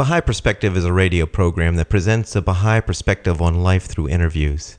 [0.00, 4.78] Baha'i Perspective is a radio program that presents a Baha'i perspective on life through interviews.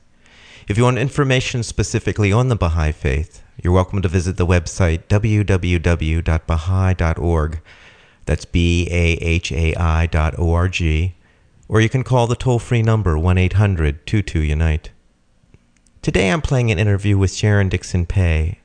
[0.66, 5.04] If you want information specifically on the Baha'i Faith, you're welcome to visit the website
[5.04, 7.60] www.baha'i.org.
[8.26, 11.14] That's B A H A I dot O R G.
[11.68, 14.90] Or you can call the toll free number 1 800 22 Unite.
[16.02, 18.56] Today I'm playing an interview with Sharon Dixon Peay,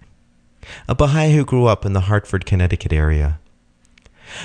[0.90, 3.38] a Baha'i who grew up in the Hartford, Connecticut area.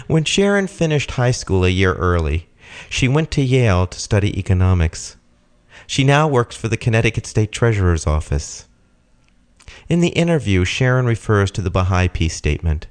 [0.07, 2.49] When Sharon finished high school a year early,
[2.89, 5.17] she went to Yale to study economics.
[5.87, 8.69] She now works for the Connecticut State Treasurer's Office.
[9.89, 12.87] In the interview, Sharon refers to the Baha'i Peace Statement.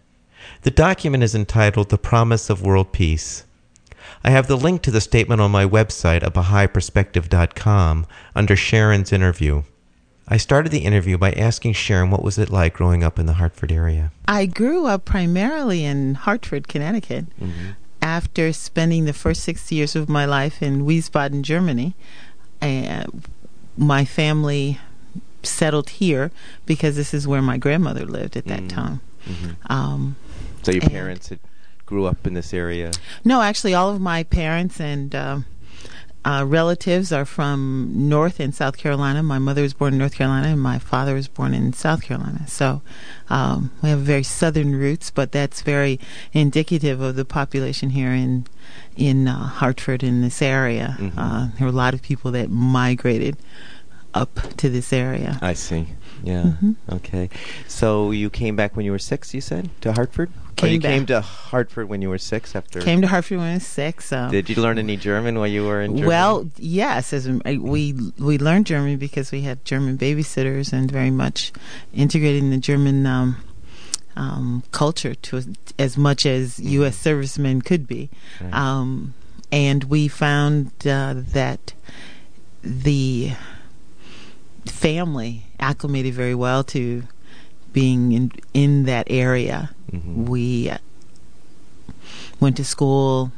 [0.64, 3.46] The document is entitled The Promise of World Peace.
[4.24, 9.64] I have the link to the statement on my website at Baha'iPerspective.com under Sharon's interview.
[10.28, 13.34] I started the interview by asking Sharon what was it like growing up in the
[13.34, 14.12] Hartford area.
[14.28, 17.26] I grew up primarily in Hartford, Connecticut.
[17.40, 17.72] Mm-hmm.
[18.02, 21.94] After spending the first six years of my life in Wiesbaden, Germany,
[22.62, 23.06] uh,
[23.78, 24.80] my family
[25.44, 26.32] settled here
[26.66, 28.70] because this is where my grandmother lived at that Mm.
[28.70, 29.02] time.
[29.28, 29.56] Mhm.
[29.70, 30.16] Um,
[30.64, 31.40] So your parents had,
[31.86, 32.92] grew up in this area?
[33.26, 35.46] no, actually, all of my parents and um
[36.24, 39.24] uh, relatives are from North and South Carolina.
[39.24, 42.48] My mother was born in North Carolina, and my father was born in South Carolina.
[42.48, 42.82] So
[43.30, 46.00] um, we have very southern roots, but that's very
[46.34, 48.46] indicative of the population here in
[48.96, 50.96] in uh, Hartford in this area.
[51.00, 51.14] Mhm.
[51.18, 53.38] Uh, there were a lot of people that migrated
[54.14, 55.40] up to this area.
[55.42, 55.88] I see.
[56.24, 56.54] Yeah.
[56.62, 56.76] Mhm.
[56.92, 57.30] Okay.
[57.68, 60.30] So you came back when you were six, you said, to Hartford?
[60.56, 60.92] Came you back.
[60.92, 62.82] came to Hartford when you were six after?
[62.82, 64.12] Came to Hartford when I was six.
[64.12, 66.08] Um, Did you learn any German while you were in Germany?
[66.08, 71.52] Well, yes, as we we learned German because we had German babysitters and very much
[71.94, 73.38] integrating the German um,
[74.16, 76.98] um, culture to as, as much as U.S.
[76.98, 78.10] servicemen could be.
[78.40, 78.54] Right.
[78.54, 79.14] Um,
[79.52, 81.74] and we found uh, that
[82.64, 83.32] the
[84.66, 87.04] family acclimated very well to
[87.74, 89.72] being in in that area.
[89.92, 90.28] Mhm.
[90.28, 90.78] We uh,
[92.40, 93.32] went to school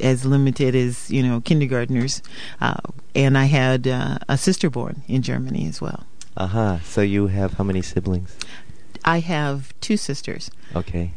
[0.00, 2.22] as limited as you know kindergartners,
[2.60, 2.74] uh,
[3.14, 6.04] and I had uh, a sister born in Germany as well.
[6.36, 6.78] Uh-huh.
[6.84, 8.36] So you have how many siblings?
[9.04, 10.50] I have two sisters.
[10.74, 11.12] Okay.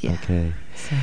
[0.00, 0.12] Yeah.
[0.22, 0.52] Okay.
[0.74, 0.96] So,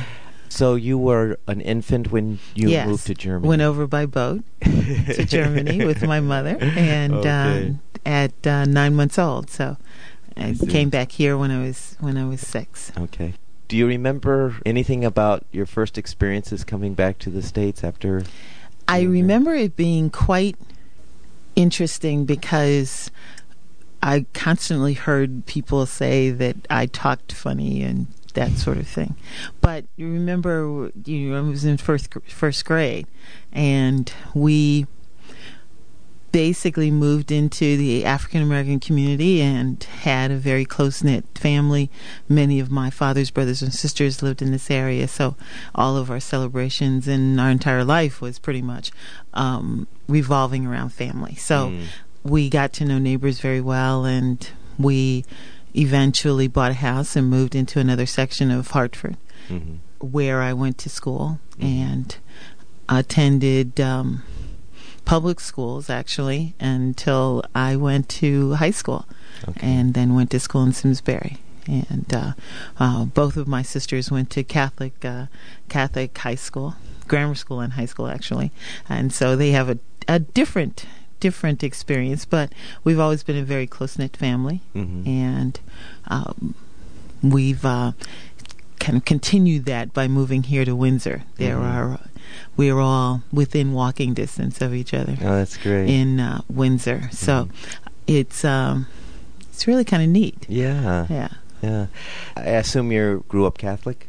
[0.48, 3.48] So you were an infant when you yes, moved to Germany?
[3.48, 7.66] Went over by boat to Germany with my mother, and Okay.
[7.74, 9.50] um, at uh, nine months old.
[9.50, 9.76] So
[10.36, 12.92] I came back here when I was when I was six.
[12.96, 13.34] Okay.
[13.68, 18.24] Do you remember anything about your first experiences coming back to the States after?
[18.86, 20.56] I remember it being quite
[21.56, 23.10] interesting because
[24.02, 29.16] I constantly heard people say that I talked funny and that sort of thing.
[29.60, 33.06] But you remember, you know, I was in first first grade,
[33.52, 34.86] and we
[36.34, 41.88] basically moved into the African American community and had a very close knit family.
[42.28, 45.36] Many of my father's brothers and sisters lived in this area, so
[45.76, 48.90] all of our celebrations and our entire life was pretty much
[49.32, 51.36] um, revolving around family.
[51.36, 51.84] So Mm.
[52.24, 54.44] we got to know neighbors very well, and
[54.76, 55.24] we
[55.76, 59.16] eventually bought a house and moved into another section of Hartford
[59.48, 59.78] Mhm.
[60.00, 61.64] where I went to school Mhm.
[61.64, 62.16] and
[62.88, 64.22] attended um,
[65.04, 69.06] public schools actually until I went to high school
[69.48, 69.60] Okay.
[69.66, 71.38] and then went to school in Simsbury.
[71.66, 72.32] And uh,
[72.78, 75.26] uh, both of my sisters went to Catholic uh,
[75.68, 76.76] Catholic high school,
[77.08, 78.50] grammar school and high school actually,
[78.88, 80.84] and so they have a a different
[81.20, 82.26] different experience.
[82.26, 82.52] But
[82.84, 85.06] we've always been a very close knit family, Mhm.
[85.08, 85.58] and
[86.08, 86.54] um,
[87.22, 87.92] we've uh,
[88.78, 91.22] kind of continued that by moving here to Windsor.
[91.38, 91.64] There Mhm.
[91.74, 92.00] are
[92.56, 95.88] we're all within walking distance of each other Oh, that's great.
[95.88, 97.48] in uh, Windsor, so
[98.06, 98.86] it's um,
[99.52, 100.46] it's really kind of neat.
[100.48, 101.06] yeah.
[101.08, 101.28] Yeah,
[101.62, 101.86] Yeah.
[102.36, 104.08] I assume you grew up Catholic?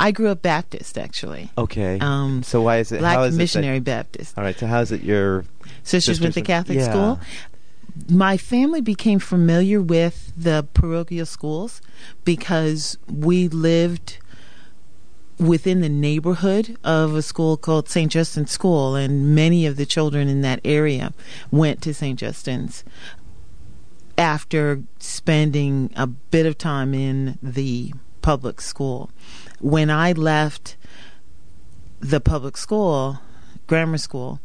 [0.00, 1.98] I grew up Baptist actually, Okay.
[2.00, 2.96] um, so why is it?
[3.02, 4.32] how Black is missionary Baptist.
[4.32, 4.58] It that, all right.
[4.58, 5.44] So how is it your
[5.84, 6.90] Sisters went to Catholic yeah.
[6.90, 7.20] school.
[8.08, 11.82] My family became familiar with the parochial schools
[12.24, 14.18] because we lived
[15.42, 18.10] within the neighborhood of a school called St.
[18.10, 21.12] Justin's School, and many of the children in that area
[21.50, 22.18] went to St.
[22.18, 22.84] Justin's
[24.16, 29.10] after spending a bit of time in the public school.
[29.60, 30.76] When I left
[31.98, 33.20] the public school,
[33.66, 34.40] grammar school,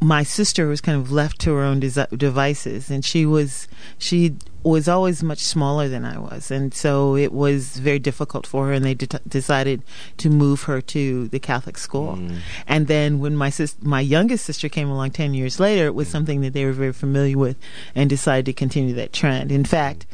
[0.00, 3.68] my sister was kind of left to her own devices, and she was
[3.98, 8.66] she was always much smaller than I was, and so it was very difficult for
[8.66, 8.72] her.
[8.72, 9.82] And they de- decided
[10.18, 12.16] to move her to the Catholic school.
[12.16, 12.38] Mm.
[12.66, 16.08] And then when my sis- my youngest sister came along ten years later, it was
[16.08, 16.12] mm.
[16.12, 17.56] something that they were very familiar with,
[17.94, 19.52] and decided to continue that trend.
[19.52, 20.06] In fact.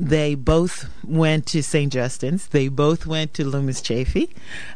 [0.00, 1.92] They both went to St.
[1.92, 2.46] Justin's.
[2.46, 4.30] They both went to Loomis Chafee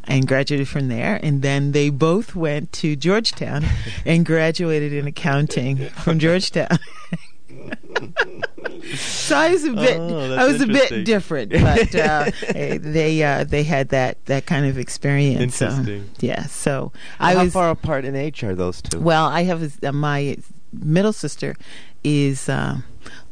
[0.05, 1.19] and graduated from there.
[1.23, 3.65] And then they both went to Georgetown
[4.05, 6.69] and graduated in accounting from Georgetown.
[8.95, 13.45] so I was a bit, oh, I was a bit different, but uh, they uh,
[13.45, 15.63] they had that that kind of experience.
[15.63, 16.11] Interesting.
[16.21, 16.45] yeah.
[16.45, 19.01] So I how was, far apart in age are those two?
[19.01, 20.37] Well, I have uh, my
[20.71, 21.57] middle sister
[22.03, 22.79] is uh,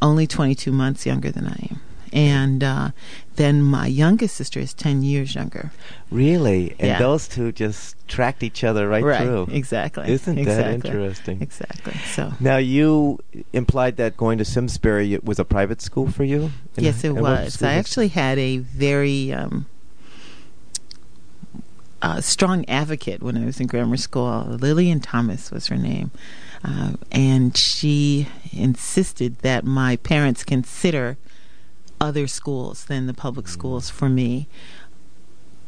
[0.01, 1.81] only 22 months younger than I am.
[2.13, 2.91] And uh,
[3.37, 5.73] then my youngest sister is 10 years younger.
[6.11, 6.73] Really?
[6.79, 6.99] And yeah.
[6.99, 9.49] those two just tracked each other right, right through.
[9.51, 10.13] Exactly.
[10.13, 10.77] Isn't exactly.
[10.77, 11.41] that interesting?
[11.41, 11.95] Exactly.
[12.13, 13.19] So Now you
[13.55, 16.51] implied that going to Simsbury was a private school for you?
[16.77, 17.63] yes, it was.
[17.63, 19.65] I actually had a very um,
[22.03, 24.45] uh, strong advocate when I was in grammar school.
[24.61, 26.11] Lillian Thomas was her name.
[26.65, 31.17] Uh, and she insisted that my parents consider
[32.01, 34.49] other schools than the public schools for me.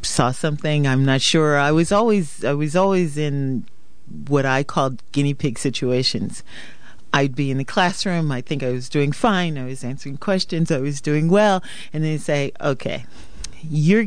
[0.02, 1.56] Saw something, I'm not sure.
[1.56, 3.64] I was always I was always in
[4.28, 6.42] what I called guinea pig situations.
[7.12, 10.72] I'd be in the classroom, I think I was doing fine, I was answering questions,
[10.72, 11.62] I was doing well,
[11.92, 13.06] and then say, Okay,
[13.62, 14.06] you're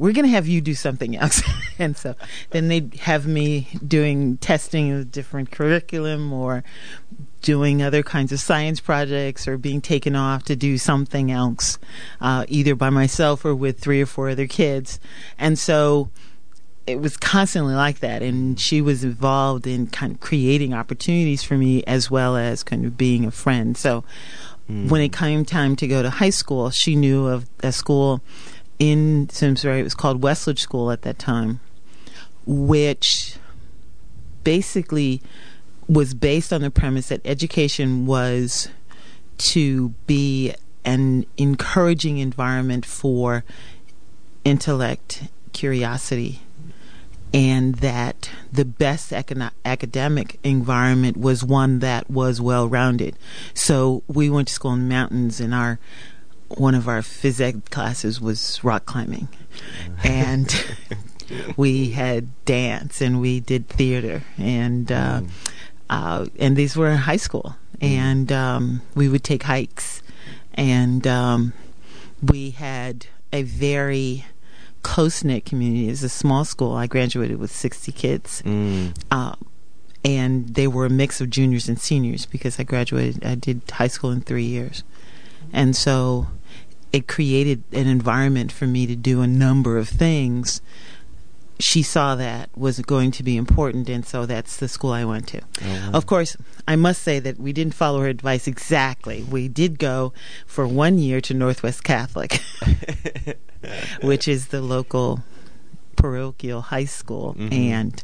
[0.00, 1.42] we're going to have you do something else.
[1.78, 2.14] and so
[2.50, 6.64] then they'd have me doing testing of different curriculum or
[7.42, 11.78] doing other kinds of science projects or being taken off to do something else,
[12.22, 14.98] uh, either by myself or with three or four other kids.
[15.38, 16.08] And so
[16.86, 18.22] it was constantly like that.
[18.22, 22.86] And she was involved in kind of creating opportunities for me as well as kind
[22.86, 23.76] of being a friend.
[23.76, 24.02] So
[24.66, 24.88] mm.
[24.88, 28.22] when it came time to go to high school, she knew of a school
[28.80, 29.78] in Simsbury.
[29.78, 31.60] It was called Westledge School at that time,
[32.44, 33.36] which
[34.42, 35.22] basically
[35.88, 38.68] was based on the premise that education was
[39.38, 40.54] to be
[40.84, 43.44] an encouraging environment for
[44.44, 46.40] intellect, curiosity,
[47.34, 53.16] and that the best econo- academic environment was one that was well rounded.
[53.52, 55.78] So we went to school in the mountains, and our
[56.56, 59.28] one of our phys ed classes was rock climbing,
[60.04, 60.52] and
[61.56, 65.30] we had dance and we did theater and uh, mm.
[65.88, 67.88] uh, and these were in high school mm.
[67.88, 70.02] and um, we would take hikes
[70.54, 71.52] and um,
[72.22, 74.24] we had a very
[74.82, 75.88] close knit community.
[75.88, 76.74] It's a small school.
[76.74, 78.42] I graduated with sixty kids.
[78.42, 78.96] Mm.
[79.10, 79.34] Uh,
[80.02, 83.24] and they were a mix of juniors and seniors because I graduated.
[83.24, 84.82] I did high school in three years,
[85.52, 86.26] and so
[86.92, 90.60] it created an environment for me to do a number of things.
[91.58, 95.28] She saw that was going to be important, and so that's the school I went
[95.28, 95.42] to.
[95.62, 96.36] Oh, Of course,
[96.66, 99.22] I must say that we didn't follow her advice exactly.
[99.22, 100.14] We did go
[100.46, 102.40] for one year to Northwest Catholic,
[104.02, 105.22] which is the local
[105.96, 107.52] parochial high school, mm-hmm.
[107.52, 108.02] and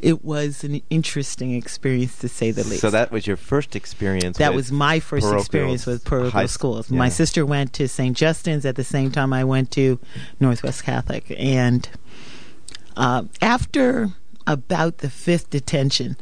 [0.00, 2.80] it was an interesting experience to say the least.
[2.80, 4.38] So that was your first experience.
[4.38, 6.90] That was my first experience with parochial schools.
[6.90, 6.98] Yeah.
[6.98, 8.16] My sister went to St.
[8.16, 9.98] Justin's at the same time I went to
[10.40, 11.88] Northwest Catholic, and
[12.96, 14.10] uh, after
[14.48, 16.16] about the fifth detention.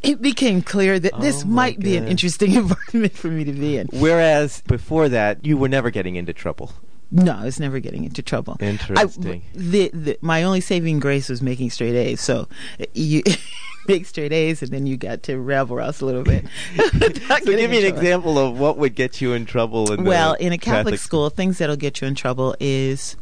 [0.00, 3.78] It became clear that this oh might be an interesting environment for me to be
[3.78, 3.88] in.
[3.92, 6.72] Whereas before that, you were never getting into trouble.
[7.10, 8.58] No, I was never getting into trouble.
[8.60, 9.42] Interesting.
[9.54, 12.20] I, the, the, my only saving grace was making straight A's.
[12.20, 12.48] So
[12.92, 13.22] you
[13.88, 16.44] make straight A's, and then you got to rabble rouse a little bit.
[16.76, 19.90] so give me an example of what would get you in trouble.
[19.92, 23.16] In well, in a Catholic, Catholic school, things that'll get you in trouble is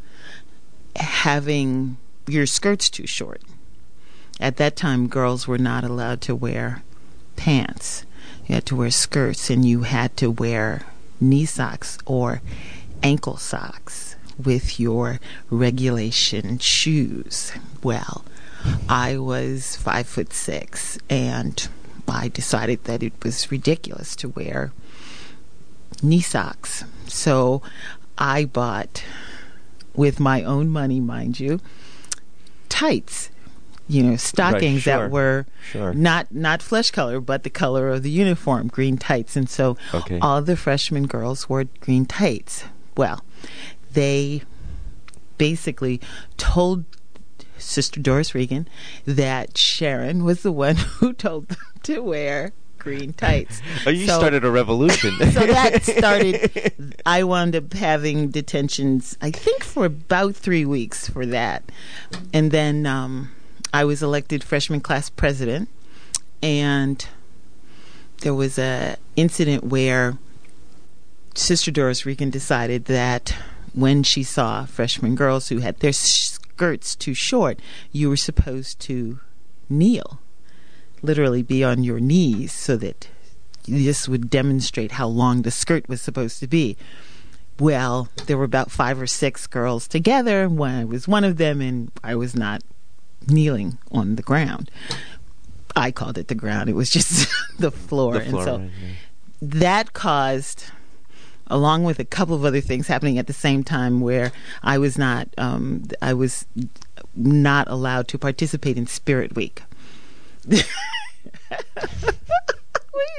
[0.97, 3.43] having your skirts too short.
[4.40, 6.83] At that time, girls were not allowed to wear
[7.37, 8.05] pants.
[8.47, 10.83] You had to wear skirts, and you had to wear
[11.21, 12.43] knee socks or
[13.03, 15.19] ankle socks with your
[15.50, 17.53] regulation shoes.
[17.83, 18.25] Well,
[18.88, 21.69] I was five foot six, and
[22.09, 24.73] I decided that it was ridiculous to wear
[26.03, 26.85] knee socks.
[27.07, 27.62] So
[28.19, 29.05] I bought
[29.95, 31.61] with my own money, mind you,
[32.69, 33.31] tights.
[33.88, 34.99] You know, stockings sure.
[35.05, 35.95] that were Sure.
[35.95, 39.37] not not flesh color, but the color of the uniform, green tights.
[39.37, 40.19] And so Okay.
[40.19, 42.65] all the freshman girls wore green tights.
[42.97, 43.23] Well,
[43.93, 44.43] they
[45.38, 46.00] basically
[46.37, 46.85] told
[47.59, 48.69] Sister Doris Regan
[49.05, 53.61] that Sharon was the one who told them to wear green tights.
[53.87, 55.12] Oh, you So- started a revolution.
[55.33, 61.26] so that started i wound up having detentions i think for about three weeks for
[61.26, 61.65] that
[62.33, 63.31] and then um,
[63.75, 65.69] i was elected freshman class president
[66.43, 67.09] and
[68.21, 70.17] there was a incident where
[71.37, 73.35] sister doris regan decided that
[73.75, 77.61] when she saw freshman girls who had their skirts too short
[77.93, 79.21] you were supposed to
[79.69, 80.21] kneel
[81.02, 83.09] literally be on your knees so that
[83.69, 86.76] this would demonstrate how long the skirt was supposed to be.
[87.59, 90.49] Well, there were about five or six girls together.
[90.49, 92.62] When I was one of them, and I was not
[93.26, 94.71] kneeling on the ground.
[95.75, 96.69] I called it the ground.
[96.69, 97.28] It was just
[97.59, 98.95] the floor, the floor, and so right, yeah.
[99.40, 100.64] that caused
[101.49, 104.99] along with a couple of other things happening at the same time where I was
[104.99, 106.47] not um, I was
[107.15, 109.62] not allowed to participate in Spirit Week.
[110.47, 110.59] we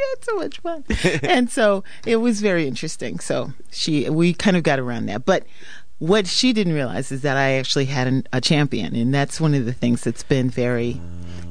[0.10, 0.84] had so much fun.
[1.24, 3.20] and so it was very interesting.
[3.20, 5.26] So she we kind of got around that.
[5.26, 5.46] But
[6.00, 9.54] what she didn't realize is that I actually had an, a champion, and that's one
[9.54, 11.02] of the things that's been very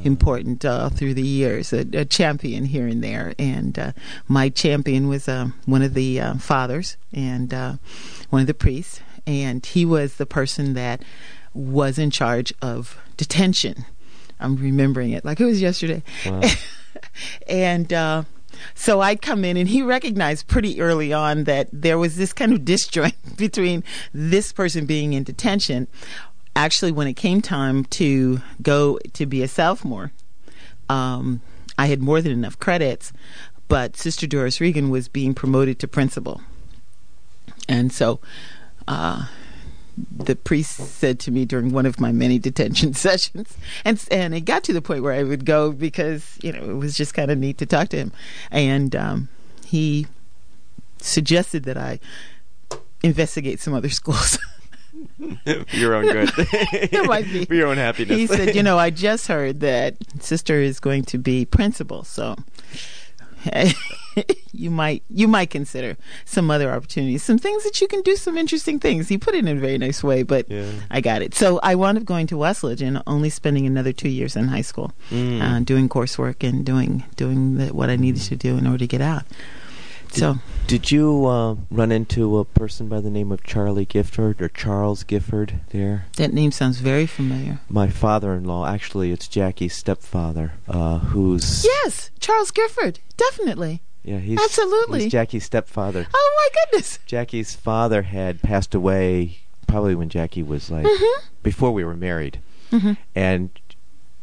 [0.05, 1.73] important uh, through the years.
[1.73, 3.93] A, a champion here and there, and uh,
[4.29, 7.75] my champion was uh, one of the uh, fathers and uh,
[8.31, 11.03] one of the priests, and he was the person that
[11.53, 13.85] was in charge of detention.
[14.39, 16.43] I'm remembering it like it was yesterday, Wow.
[17.49, 17.93] and.
[18.75, 22.53] So I'd come in, and he recognized pretty early on that there was this kind
[22.53, 25.89] of disjoint between this person being in detention.
[26.55, 30.13] Actually, when it came time to go to be a sophomore,
[30.89, 31.41] um,
[31.79, 33.13] I had more than enough credits,
[33.69, 36.41] but Sister Doris Regan was being promoted to principal.
[37.69, 38.21] And so
[38.89, 39.27] uh,
[39.97, 44.43] the priest said to me during one of my many detention sessions, and and it
[44.43, 47.31] got to the point where I would go because you know it was just kind
[47.31, 48.13] of neat to talk to him,
[48.51, 49.29] and um,
[49.65, 50.07] he
[50.99, 51.99] suggested that I
[53.03, 54.39] investigate some other schools.
[55.45, 56.31] For your own good.
[56.39, 57.45] It might be.
[57.45, 58.17] For your own happiness.
[58.17, 62.37] he said, "You know, I just heard that sister is going to be principal, so
[64.53, 68.37] you might you might consider some other opportunities, some things that you can do, some
[68.39, 70.65] interesting things." He put it in a very nice way, but Yeah.
[70.91, 71.35] I got it.
[71.35, 74.63] So I wound up going to Westledge and only spending another two years in high
[74.63, 75.41] school, Mm.
[75.43, 78.87] uh, doing coursework and doing doing the, what I needed to do in order to
[78.87, 79.25] get out.
[80.13, 80.37] So
[80.67, 85.05] Did you uh, run into a person by the name of Charlie Gifford or Charles
[85.05, 86.07] Gifford there?
[86.17, 87.61] that name sounds very familiar.
[87.69, 93.83] My father-in-law, actually, it's Jackie's stepfather, uh, who's Yes, Charles Gifford, definitely.
[94.05, 95.03] yeah, he's Absolutely.
[95.05, 96.07] he's Jackie's stepfather.
[96.15, 96.99] Oh my goodness.
[97.07, 100.87] Jackie's father had passed away probably when Jackie was like
[101.43, 102.97] before we were married, Mhm.
[103.15, 103.51] and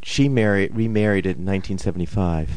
[0.01, 2.49] she married remarried in 1975,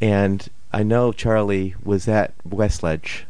[0.00, 3.22] and I know Charlie was at Westledge.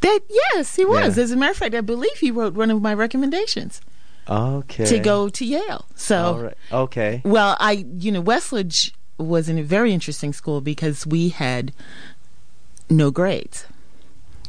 [0.00, 1.16] That yes, he was.
[1.18, 1.22] Yeah.
[1.24, 3.82] As a matter of fact, I believe he wrote one of my recommendations
[4.28, 4.86] Okay.
[4.86, 5.84] to go to Yale.
[5.94, 6.56] So, All right.
[6.72, 7.20] Okay.
[7.24, 11.72] well, I you know Westledge was in a very interesting school because we had
[12.88, 13.66] no grades.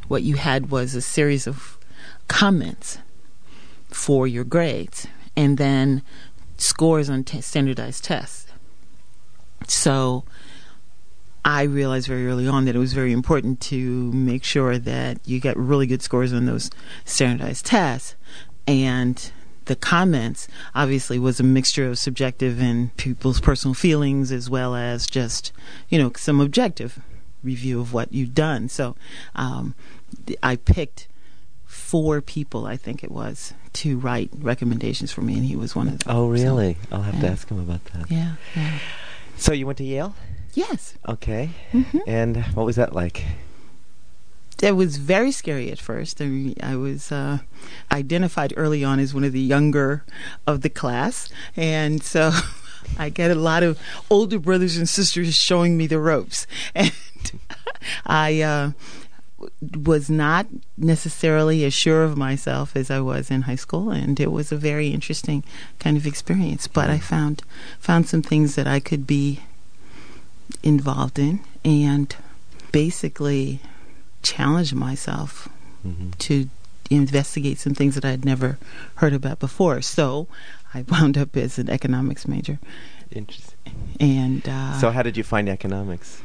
[0.08, 1.76] What you had was a series of
[2.28, 2.98] comments
[3.90, 5.06] for your grades,
[5.36, 6.00] and then
[6.56, 8.46] scores on t- standardized tests.
[9.68, 10.24] So.
[11.44, 15.40] I realized very early on that it was very important to make sure that you
[15.40, 16.70] get really good scores on those
[17.04, 18.14] standardized tests.
[18.66, 19.32] And
[19.64, 25.06] the comments obviously was a mixture of subjective and people's personal feelings as well as
[25.06, 25.52] just,
[25.88, 27.00] you know, some objective
[27.42, 28.68] review of what you've done.
[28.68, 28.94] So
[29.34, 29.74] um,
[30.44, 31.08] I picked
[31.64, 35.88] four people, I think it was, to write recommendations for me, and he was one
[35.88, 36.14] of them.
[36.16, 36.76] Oh, So, really?
[36.92, 38.10] I'll have to ask him about that.
[38.10, 38.78] yeah, yeah.
[39.36, 40.14] So you went to Yale?
[40.54, 40.94] Yes.
[41.08, 41.50] Okay.
[41.70, 43.24] hmm And what was that like?
[44.62, 46.22] It was very scary at first.
[46.22, 47.38] I, mean, I was uh,
[47.90, 50.04] identified early on as one of the younger
[50.46, 52.30] of the class, and so
[52.98, 53.76] I get a lot of
[54.08, 56.92] older brothers and sisters showing me the ropes, and
[58.06, 58.70] I uh,
[59.84, 64.30] was not necessarily as sure of myself as I was in high school, and it
[64.30, 65.42] was a very interesting
[65.80, 66.68] kind of experience.
[66.68, 67.42] But I found
[67.80, 69.40] found some things that I could be
[70.62, 72.14] involved in, and
[72.70, 73.60] basically
[74.22, 75.48] challenge myself
[75.82, 76.48] hmm to
[76.90, 78.58] investigate some things that I'd never
[78.96, 79.80] heard about before.
[79.80, 80.28] So
[80.74, 82.58] I wound up as an economics major.
[83.10, 83.56] Interesting.
[84.00, 86.22] And uh, so, how did you find economics?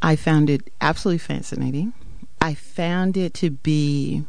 [0.00, 1.92] I found it absolutely fascinating.
[2.40, 4.24] I found it to be,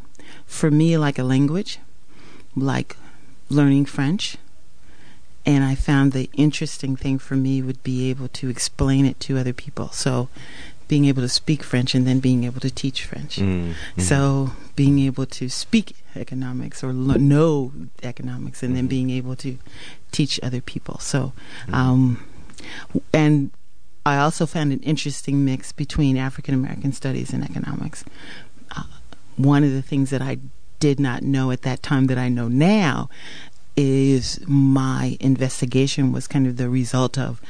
[0.45, 1.79] for me, like a language,
[2.55, 2.97] like
[3.49, 4.37] learning French.
[5.49, 9.39] And I found the interesting thing for me would be able to explain it to
[9.39, 9.89] other people.
[9.89, 10.29] So,
[10.87, 13.37] being able to speak French and then being able to teach French.
[13.37, 14.01] Mm, mm.
[14.01, 17.71] So, being able to speak economics or lo- know
[18.03, 18.89] economics and then Mhm.
[18.89, 19.57] being able to
[20.11, 20.99] teach other people.
[20.99, 21.33] So,
[21.67, 21.73] Mhm.
[21.73, 22.19] um,
[23.11, 23.49] and
[24.05, 28.03] I also found an interesting mix between African American studies and economics.
[28.75, 28.83] Uh,
[29.35, 30.37] one of the things that I
[30.79, 33.09] did not know at that time that I know now
[33.79, 37.41] is my investigation was kind of the result of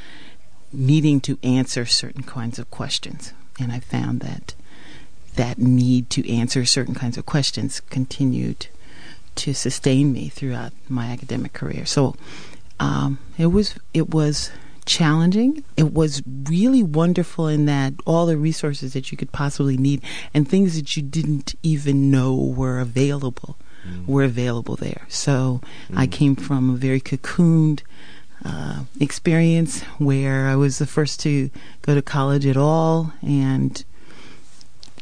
[0.72, 3.32] needing to answer certain kinds of questions.
[3.58, 4.54] And I found that
[5.34, 8.68] that need to answer certain kinds of questions continued
[9.34, 11.84] to sustain me throughout my academic career.
[11.84, 12.14] So
[12.78, 14.52] um, it was it was
[14.86, 15.64] challenging.
[15.76, 20.00] It was really wonderful in that all the resources that you could possibly need
[20.32, 23.56] and things that you didn't even know were available
[23.86, 24.06] Mm.
[24.06, 25.06] were available there.
[25.08, 25.60] So
[25.96, 26.12] I Mm.
[26.12, 27.80] came from a very cocooned
[28.44, 31.50] uh, experience where I was the first to
[31.82, 33.84] go to college at all, and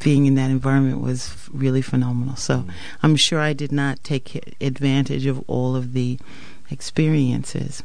[0.00, 2.36] being in that environment was really phenomenal.
[2.36, 2.70] So Mm.
[3.02, 6.18] I'm sure I did not take advantage of all of the
[6.70, 7.82] experiences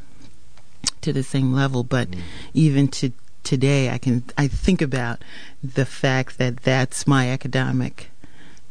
[1.02, 2.20] to the same level, but Mm.
[2.54, 3.12] even to
[3.44, 5.22] today, I can I think about
[5.64, 8.10] the fact that that's my academic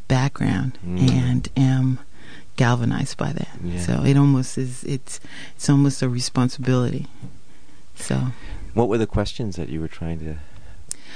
[0.08, 1.10] background Mm.
[1.12, 1.98] and am
[2.56, 3.48] galvanized by that.
[3.62, 3.80] Yeah.
[3.80, 5.20] So it almost is it's
[5.56, 7.06] it's almost a responsibility.
[7.94, 8.32] So
[8.74, 10.36] What were the questions that you were trying to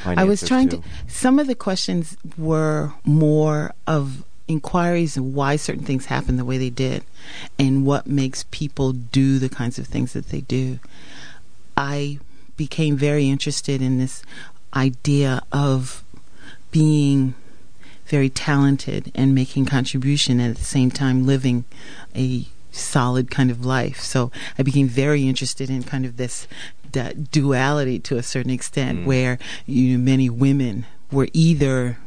[0.02, 0.83] find I was trying to.
[1.07, 6.59] Some of the questions were more of inquiries and why certain things happen the way
[6.59, 7.05] they did,
[7.59, 10.78] and what makes people do the kinds of things that they do.
[11.76, 12.19] I
[12.57, 14.23] became very interested in this
[14.75, 16.04] idea of
[16.71, 17.34] being
[18.06, 21.64] very talented and making contribution and at the same time living
[22.14, 24.00] a solid kind of life.
[24.00, 26.47] So I became very interested in kind of this
[26.92, 29.04] du- duality to a certain extent, Mm.
[29.06, 31.99] where you know, many women were either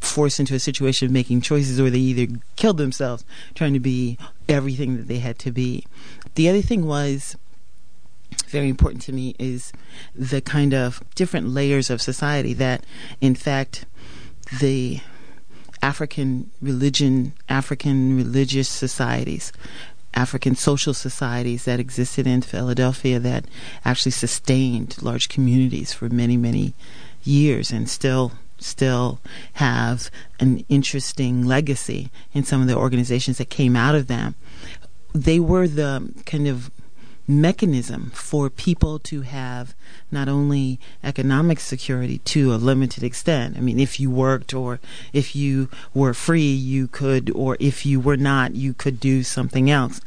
[0.00, 4.18] forced into a situation of making choices or they either killed themselves trying to be
[4.48, 5.84] everything that they had to be.
[6.34, 7.36] The other thing was
[8.48, 9.72] very important to me is
[10.14, 12.84] the kind of different layers of society that
[13.20, 13.84] in fact
[14.60, 15.00] the
[15.82, 19.52] African religion, African religious societies,
[20.14, 23.44] African social societies that existed in Philadelphia that
[23.84, 26.74] actually sustained large communities for many, many
[27.24, 29.18] years and still still
[29.54, 34.36] have an interesting legacy in some of the organizations that came out of them.
[35.12, 36.70] They were the kind of
[37.26, 39.74] mechanism for people to have
[40.10, 43.56] not only economic security to a limited extent.
[43.56, 44.80] I mean, if you worked or
[45.12, 49.70] if you were free, you could, or if you were not, you could do something
[49.70, 50.00] else.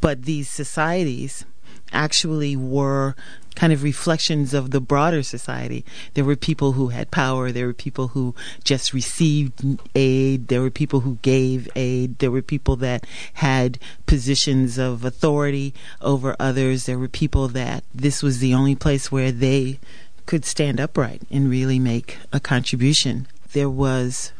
[0.00, 1.44] But these societies
[1.92, 3.14] actually were
[3.54, 5.84] kind of reflections of the broader society.
[6.14, 8.34] There were people who had power, there were people who
[8.64, 14.78] just received aid, there were people who gave aid, there were people that had positions
[14.78, 19.78] of authority over others, there were people that this was the only place where they
[20.26, 23.26] could stand upright and really make a contribution.
[23.52, 24.32] There was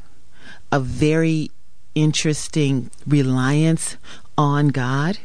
[0.71, 1.51] a very
[1.95, 3.97] interesting reliance
[4.39, 5.19] on God.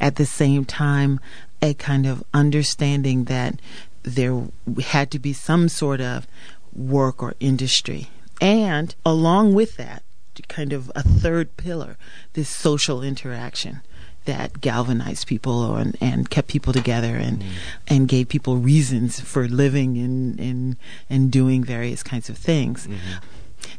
[0.00, 1.18] At the same time
[1.62, 3.60] a kind of understanding that
[4.02, 4.44] there
[4.86, 6.26] had to be some sort of
[6.72, 8.08] work or industry.
[8.40, 10.02] And along with that,
[10.48, 11.96] kind of a third pillar,
[12.34, 13.80] this social interaction
[14.24, 17.46] that galvanized people or, and kept people together and Mm.
[17.88, 20.76] and gave people reasons for living and and
[21.10, 22.98] and doing various kinds of things Mhm.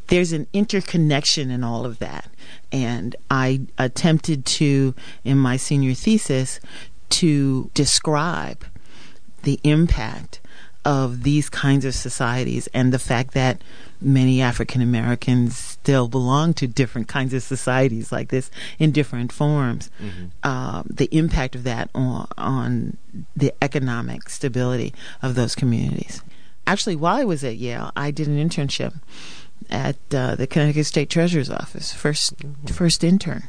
[0.07, 2.29] there's an interconnection in all of that.
[2.71, 6.59] And I attempted to, in my senior thesis,
[7.09, 8.65] to describe
[9.43, 10.39] the impact
[10.85, 13.61] of these kinds of societies and the fact that
[14.01, 19.89] many African Americans still belong to different kinds of societies like this in different forms.
[20.01, 20.31] Mhm.
[20.47, 22.97] Um, the impact of that on, on
[23.35, 26.21] the economic stability of those communities.
[26.65, 28.93] Actually, while I was at Yale, I did an internship
[29.69, 31.91] at uh, the Connecticut State Treasurer's office.
[31.91, 32.33] First,
[32.67, 33.43] first intern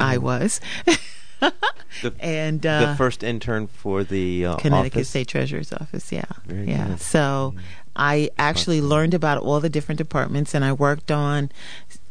[0.00, 0.60] I was,
[1.40, 5.08] The, and uh, the first intern for the uh, Connecticut office.
[5.10, 6.10] State Treasurer's office.
[6.12, 6.88] Yeah, Very yeah.
[6.88, 7.00] good.
[7.00, 7.60] So Mm.
[7.98, 8.88] I actually Awesome.
[8.90, 11.50] learned about all the different departments, and I worked on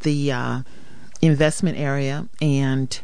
[0.01, 0.61] the uh,
[1.21, 2.99] investment area and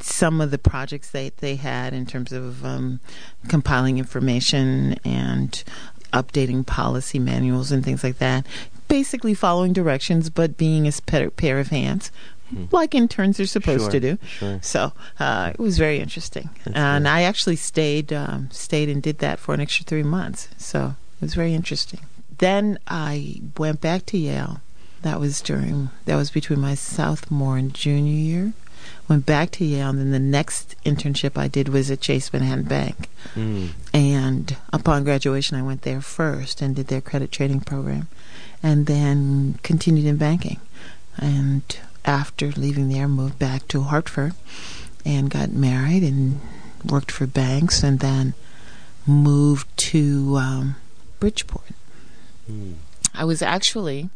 [0.00, 3.00] some of the projects that they had in terms of um,
[3.48, 5.64] compiling information and
[6.12, 8.46] updating policy manuals and things like that.
[8.88, 10.92] Basically, following directions, but being a
[11.36, 12.12] pair, of hands.
[12.70, 14.18] Like interns are supposed Sure, to do.
[14.26, 14.58] sure.
[14.62, 17.12] So uh, it was very interesting, That's and great.
[17.12, 20.48] I actually stayed um, stayed and did that for an extra three months.
[20.56, 22.00] So it was very interesting.
[22.38, 24.60] Then I went back to Yale.
[25.02, 28.52] That was during that was between my sophomore and junior year.
[29.08, 32.64] Went back to Yale, and then the next internship I did was at Chase Manhattan
[32.64, 33.08] Bank.
[33.34, 33.70] Mm.
[33.92, 38.06] And upon graduation, I went there first and did their credit trading program,
[38.62, 40.60] and then continued in banking.
[41.18, 41.62] And
[42.06, 44.34] after leaving there, moved back to Hartford
[45.04, 46.40] and got married and
[46.84, 48.34] worked for banks, and then
[49.06, 50.76] moved to um,
[51.20, 51.66] Bridgeport.
[52.50, 52.74] Mm.
[53.14, 54.08] I was actually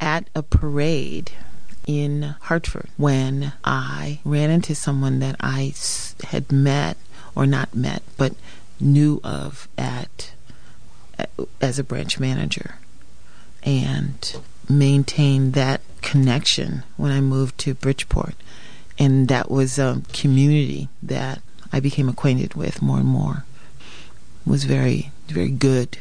[0.00, 1.32] at a parade
[1.86, 6.96] in Hartford when I ran into someone that I s- had met
[7.34, 8.34] or not met, but
[8.78, 10.32] knew of at
[11.60, 12.76] as a branch manager,
[13.62, 14.36] and
[14.70, 18.34] maintained that connection when I moved to Bridgeport,
[18.98, 23.44] and that was a community that I became acquainted with more and more.
[24.46, 25.98] It was very very good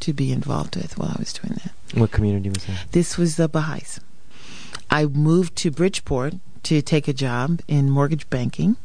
[0.00, 1.72] to be involved with while I was doing that.
[1.98, 2.90] What community was that?
[2.92, 4.00] This was the Baha'is.
[4.90, 8.76] I moved to Bridgeport to take a job in mortgage banking,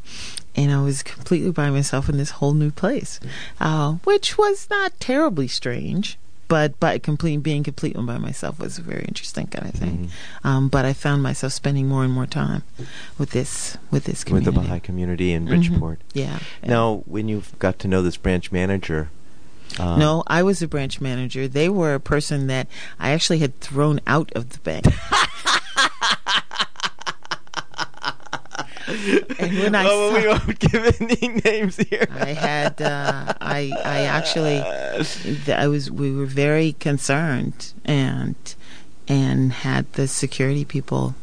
[0.56, 3.20] and I was completely by myself in this whole new place,
[3.60, 6.18] uh, which was not terribly strange.
[6.48, 10.10] But but complete, being completely by myself was a very interesting kind of thing.
[10.44, 10.48] Mhm.
[10.48, 12.64] Um, but I found myself spending more and more time
[13.18, 14.52] with this with this With community.
[14.52, 15.48] the Baha'i community in Mhm.
[15.50, 16.00] Bridgeport.
[16.14, 16.40] Yeah.
[16.64, 16.70] yeah.
[16.70, 19.10] Now, when you got to know this branch manager,
[19.78, 21.48] uh, No, I was a branch manager.
[21.48, 22.68] They were a person that
[23.00, 24.86] I actually had thrown out of the bank.
[28.88, 32.08] and when I well, we saw, won't give any names here.
[32.10, 38.36] I had, uh, I, I actually, I was, we were very concerned and
[39.10, 41.16] and had the security people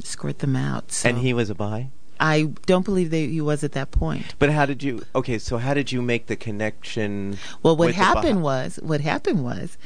[0.00, 0.92] escort them out.
[0.92, 1.88] So and he was a Baha'i.
[2.20, 4.34] I don't believe that he was at that point.
[4.38, 5.04] But how did you?
[5.14, 7.38] Okay, so how did you make the connection?
[7.62, 9.78] Well, what happened was, what happened was,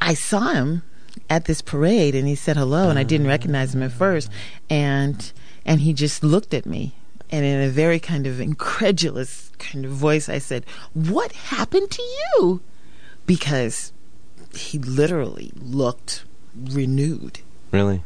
[0.00, 0.82] I saw him
[1.28, 4.30] at this parade, and he said hello, and I didn't recognize him at first,
[4.70, 5.32] and
[5.64, 6.94] and he just looked at me,
[7.30, 12.02] and in a very kind of incredulous kind of voice, I said, "What happened to
[12.02, 12.60] you?"
[13.26, 13.92] Because
[14.54, 16.24] he literally looked
[16.56, 18.02] renewed, Really?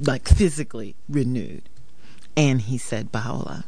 [0.00, 1.62] like physically renewed,
[2.36, 3.64] and he said, "Baha'u'llah."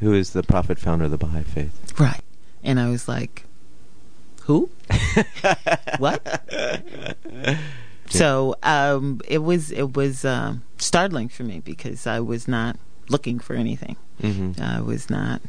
[0.00, 1.92] Who is the prophet founder of the Baha'i faith?
[2.00, 2.22] Right.
[2.64, 3.44] And I was like,
[4.44, 4.70] who?
[5.98, 6.22] what?
[8.10, 12.76] So um, it was it was um, startling for me because I was not
[13.08, 13.96] looking for anything.
[14.20, 15.40] hmm I was not.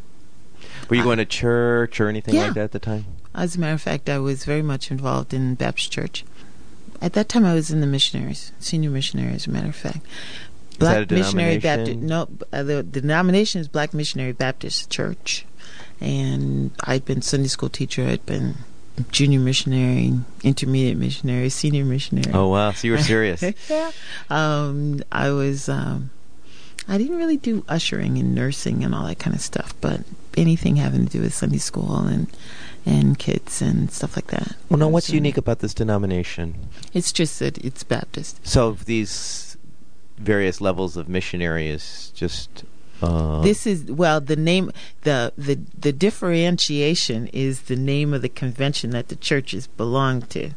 [0.89, 2.45] Were you I- going to church or anything Yeah.
[2.45, 3.05] like that at the time?
[3.33, 6.23] As a matter of fact, I was very much involved in Baptist Church.
[7.01, 9.33] At that time, I was in the missionaries, senior missionary.
[9.33, 10.05] As a matter of fact,
[10.79, 11.97] a Missionary Baptist.
[11.99, 15.45] No, uh, the, the denomination is Black Missionary Baptist Church,
[15.99, 18.05] and I'd been Sunday school teacher.
[18.05, 18.55] I'd been
[19.11, 22.31] junior missionary, intermediate missionary, senior missionary.
[22.33, 22.71] Oh wow!
[22.71, 23.43] So you were serious.
[23.69, 23.91] yeah.
[24.29, 25.69] Um, I was.
[25.69, 26.11] Um,
[26.87, 30.01] I didn't really do ushering and nursing and all that kind of stuff, but
[30.35, 32.27] anything having to do with Sunday school and
[32.85, 34.55] and kids and stuff like that.
[34.69, 36.55] well, now what's was, uh, unique about this denomination?
[36.93, 38.45] It's just that it's Baptist.
[38.45, 39.57] So these
[40.17, 42.63] various levels of missionary is just.
[43.01, 48.29] Uh, This is well the name the the the differentiation is the name of the
[48.29, 50.51] convention that the churches belong to.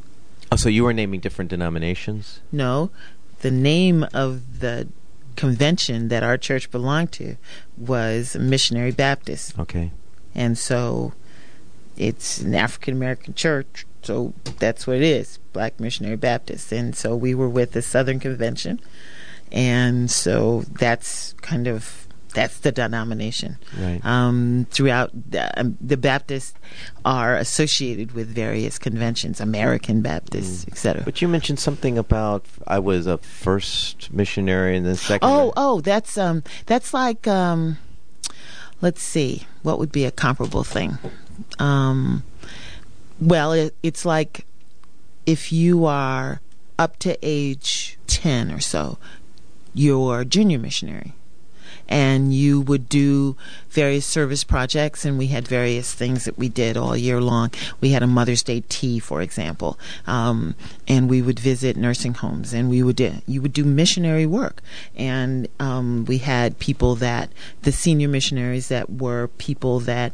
[0.52, 2.40] oh, so you were naming different denominations.
[2.52, 2.90] No,
[3.40, 4.88] the name of the
[5.36, 7.36] convention that our church belonged to
[7.76, 9.58] was Missionary Baptist.
[9.58, 9.90] Okay.
[10.34, 11.12] And so
[11.96, 16.72] it's an African American church, so that's what it is, Black Missionary Baptist.
[16.72, 18.80] And so we were with the Southern Convention,
[19.50, 22.03] and so that's kind of
[22.34, 23.56] that's the denomination.
[23.80, 24.04] Right.
[24.04, 26.54] Um, throughout the, um, the Baptists
[27.04, 30.72] are associated with various conventions, American Baptists, Mm.
[30.72, 31.02] etc.
[31.04, 35.28] But you mentioned something about I was a first missionary and then second.
[35.28, 37.78] Oh, oh, that's um, that's like um,
[38.80, 40.98] let's see, what would be a comparable thing?
[41.58, 42.22] Um,
[43.20, 44.44] well, it, it's like
[45.26, 46.40] if you are
[46.78, 48.98] up to age ten or so,
[49.72, 51.12] you're a junior missionary,
[51.88, 53.36] and you would do
[53.70, 57.50] various service projects, and we had various things that we did all year long.
[57.80, 60.54] We had a Mother's Day tea, for example, um,
[60.86, 64.62] and we would visit nursing homes, and we would do, you would do missionary work,
[64.96, 67.30] and um, we had people that
[67.62, 70.12] the senior missionaries that were people that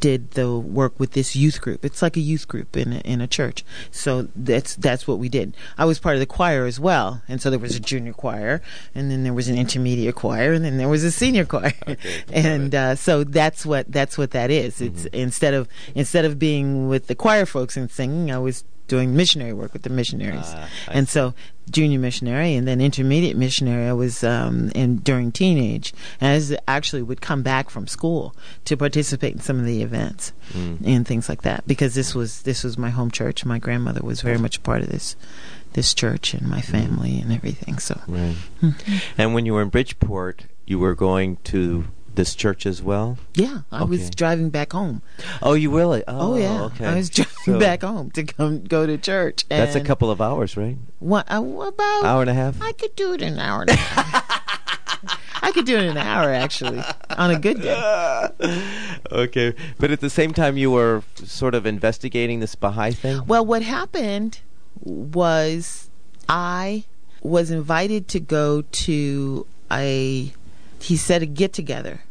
[0.00, 1.84] did the work with this youth group.
[1.84, 3.64] It's like a youth group in a, in a church.
[3.90, 5.54] So that's that's what we did.
[5.78, 8.62] I was part of the choir as well, and so there was a junior choir,
[8.94, 12.22] and then there was an intermediate choir, and then there was a senior choir, Okay,
[12.32, 14.80] and uh, so that's what that's what that is.
[14.80, 15.14] It's Mm-hmm.
[15.14, 19.52] instead of instead of being with the choir folks and singing, I was doing missionary
[19.54, 21.32] work with the missionaries, I and so
[21.70, 26.54] junior missionary and then intermediate missionary I was um, in during teenage and I was-
[26.66, 30.78] actually would come back from school to participate in some of the events Mm.
[30.84, 34.20] and things like that because this was this was my home church my grandmother was
[34.20, 35.14] very much a part of this
[35.74, 38.34] this church and my family and everything so Right.
[38.60, 38.96] Mm-hmm.
[39.16, 43.18] And when you were in Bridgeport, you were going to this church as well.
[43.34, 45.02] yeah I was driving back home
[45.42, 46.02] Oh, you really?
[46.08, 46.86] oh, yeah Okay.
[46.86, 50.20] I was driving So back home to come go to church That's a couple of
[50.20, 50.76] hours, right?
[50.98, 52.60] what uh, about Hour and a half.
[52.60, 55.90] I could do it in an hour and a half I could do it in
[55.92, 56.82] an hour actually
[57.16, 57.74] on a good day
[59.12, 63.24] okay, but at the same time, you were sort of investigating this Baha'i thing.
[63.26, 64.40] Well, what happened
[64.80, 65.88] was
[66.28, 66.84] I
[67.22, 70.32] was invited to go to a,
[70.80, 72.02] he said, a get together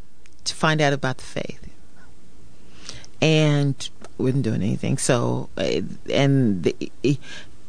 [0.43, 1.65] to find out about the faith.
[3.21, 4.97] And wasn't doing anything.
[4.97, 7.19] So, uh, and the, he,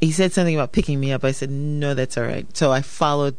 [0.00, 1.24] he said something about picking me up.
[1.24, 2.54] I said, no, that's all right.
[2.56, 3.36] So I followed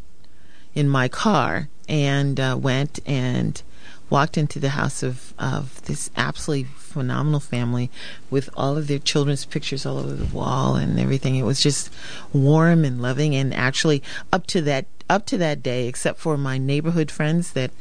[0.74, 3.62] in my car and uh, went and
[4.10, 7.90] walked into the house of, of this absolutely phenomenal family
[8.30, 11.36] with all of their children's pictures all over the wall and everything.
[11.36, 11.90] It was just
[12.34, 16.58] warm and loving and actually up to that up to that day, except for my
[16.58, 17.72] neighborhood friends that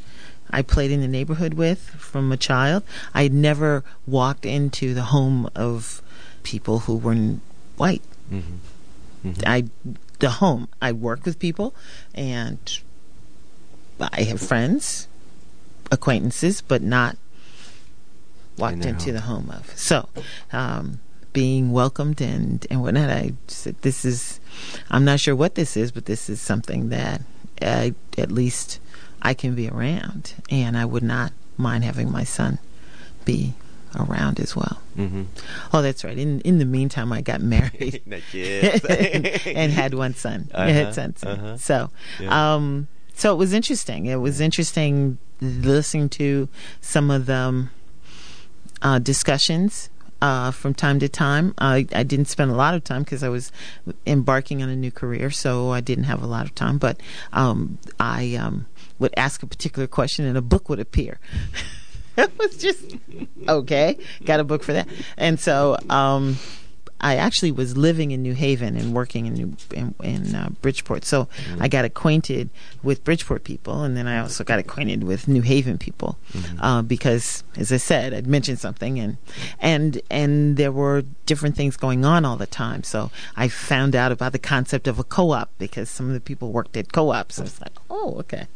[0.51, 5.03] I played in the neighborhood with from a child, I had never walked into the
[5.03, 6.01] home of
[6.43, 7.15] people who were
[7.77, 8.03] white.
[8.29, 9.31] Mm-hmm.
[9.45, 9.65] I
[10.19, 10.67] the home.
[10.81, 11.73] I work with people,
[12.13, 12.59] and
[13.99, 15.07] I have friends,
[15.89, 17.17] acquaintances, but not
[18.57, 19.13] walked into home.
[19.13, 19.77] the home of.
[19.77, 20.09] So,
[20.51, 20.99] um,
[21.33, 24.39] being welcomed and and whatnot, I said, "This is.
[24.89, 27.21] I'm not sure what this is, but this is something that
[27.61, 28.79] I, at least
[29.21, 32.59] I can be around, and I would not mind having my son
[33.25, 33.53] be."
[33.93, 34.79] around as well.
[34.97, 35.23] Mm-hmm.
[35.73, 36.17] Oh, that's right.
[36.17, 40.47] In in the meantime, I got married and had one son.
[40.53, 41.21] I Uh-huh, had sons.
[41.21, 41.57] uh-huh.
[41.57, 42.31] So, Yeah.
[42.55, 44.05] um, so it was interesting.
[44.05, 46.47] It was interesting listening to
[46.79, 47.67] some of the
[48.81, 49.89] uh, discussions
[50.21, 51.53] uh, from time to time.
[51.57, 53.51] I, I didn't spend a lot of time because I was
[54.05, 56.77] embarking on a new career, so I didn't have a lot of time.
[56.77, 56.99] But
[57.33, 58.67] um, I um,
[58.99, 61.19] would ask a particular question, and a book would appear.
[62.17, 62.97] it was just
[63.47, 63.97] okay.
[64.25, 66.37] Got a book for that, and so um,
[67.01, 71.03] I actually was living in New Haven and working in New, in, in uh, Bridgeport.
[71.03, 71.27] So
[71.59, 72.49] I got acquainted
[72.83, 76.17] with Bridgeport people, and then I also got acquainted with New Haven people
[76.59, 79.17] uh, because, as I said, I'd mentioned something, and
[79.59, 82.83] and and there were different things going on all the time.
[82.83, 86.51] So I found out about the concept of a co-op because some of the people
[86.51, 87.39] worked at co-ops.
[87.39, 88.47] I was like, oh, okay.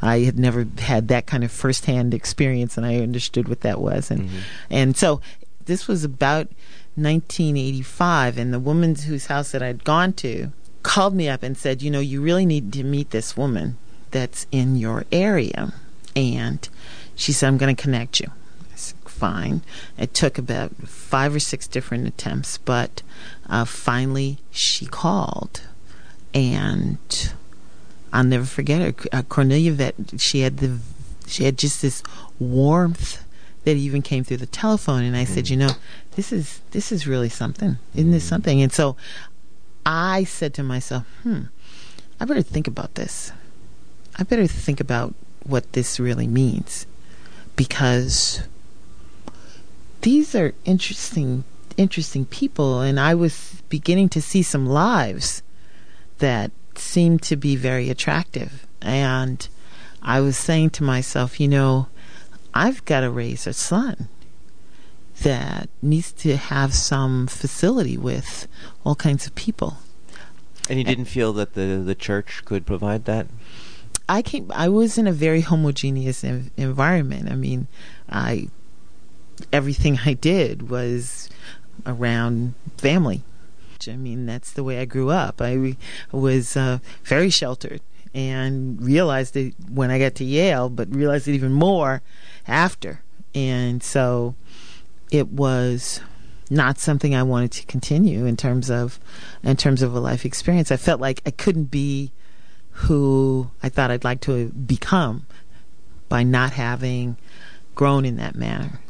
[0.00, 4.10] I had never had that kind of firsthand experience, and I understood what that was,
[4.10, 4.28] and
[4.70, 5.20] and so
[5.64, 6.48] this was about
[6.94, 10.52] 1985, and the woman whose house that I'd gone to
[10.82, 13.78] called me up and said, You know, you really need to meet this woman
[14.10, 15.72] that's in your area.
[16.14, 16.68] And
[17.14, 18.28] she said, I'm going to connect you.
[18.72, 19.62] I said, Fine.
[19.96, 23.02] It took about five or six different attempts, but
[23.48, 25.62] uh, finally she called.
[26.34, 27.32] And
[28.12, 29.08] I'll never forget her.
[29.12, 30.78] Uh, Cornelia Vet, she had the,
[31.26, 32.02] she had just this
[32.38, 33.24] warmth
[33.64, 35.70] that even came through the telephone and I said, you know,
[36.16, 37.78] this is this is really something.
[37.94, 38.62] Isn't this something?
[38.62, 38.96] And so
[39.84, 41.42] I said to myself, hmm,
[42.20, 43.32] I better think about this.
[44.16, 46.86] I better think about what this really means
[47.56, 48.42] because
[50.02, 51.44] these are interesting
[51.76, 55.42] interesting people and I was beginning to see some lives
[56.18, 59.48] that seemed to be very attractive and
[60.02, 61.88] I was saying to myself, you know,
[62.52, 64.08] I've got to raise a son
[65.22, 68.46] that needs to have some facility with
[68.84, 69.78] all kinds of people.
[70.68, 73.26] And you didn't feel that the the church could provide that.
[74.08, 74.50] I came.
[74.54, 77.30] I was in a very homogeneous env- environment.
[77.30, 77.66] I mean,
[78.08, 78.48] I
[79.52, 81.28] everything I did was
[81.86, 83.22] around family.
[83.88, 85.42] I mean, that's the way I grew up.
[85.42, 85.76] I
[86.12, 87.80] was uh, very sheltered,
[88.14, 92.02] and realized it when I got to Yale, but realized it even more
[92.46, 93.02] after.
[93.34, 94.36] And so
[95.12, 96.00] it was
[96.50, 98.98] not something I wanted to continue in terms of
[99.44, 100.72] in terms of a life experience.
[100.72, 102.12] I felt like I couldn't be
[102.70, 105.26] who I thought I'd like to become
[106.08, 107.18] by not having
[107.74, 108.80] grown in that manner.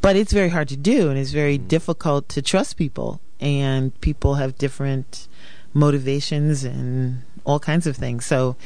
[0.00, 1.68] But it's very hard to do and it's very mm-hmm.
[1.68, 5.28] difficult to trust people and people have different
[5.72, 8.26] motivations and all kinds of things.
[8.26, 8.56] So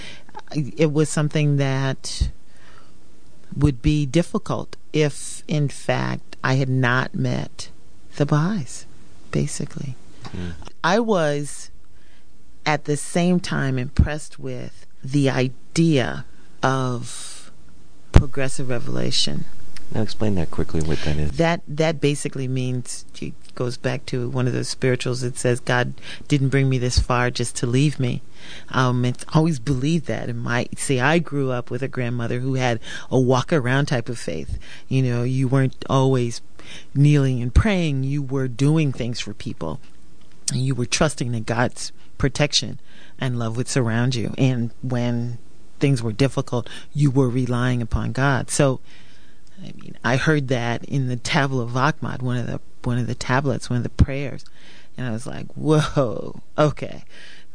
[0.54, 2.30] it was something that
[3.56, 7.70] would be difficult if in fact I had not met
[8.16, 8.86] the Baha'is,
[9.30, 9.96] basically.
[10.24, 10.52] Mm.
[10.84, 11.70] I was
[12.64, 16.24] at the same time impressed with the idea
[16.62, 17.50] of
[18.12, 19.44] progressive revelation.
[19.92, 21.32] Now explain that quickly what that is.
[21.32, 25.94] That that basically means it goes back to one of those spirituals that says God
[26.28, 28.22] didn't bring me this far just to leave me.
[28.68, 30.28] Um, and always believed that.
[30.28, 34.08] And my see, I grew up with a grandmother who had a walk around type
[34.08, 34.58] of faith.
[34.88, 36.40] You know, you weren't always
[36.94, 39.80] kneeling and praying, you were doing things for people.
[40.52, 42.80] And you were trusting that God's protection
[43.18, 44.34] and love would surround you.
[44.38, 45.38] And when
[45.80, 48.50] things were difficult, you were relying upon God.
[48.50, 48.80] So,
[49.58, 53.06] I mean, I heard that in the Tablet of Ahmad, one of the one of
[53.06, 54.44] the tablets, one of the prayers,
[54.96, 57.04] and I was like, "Whoa, okay,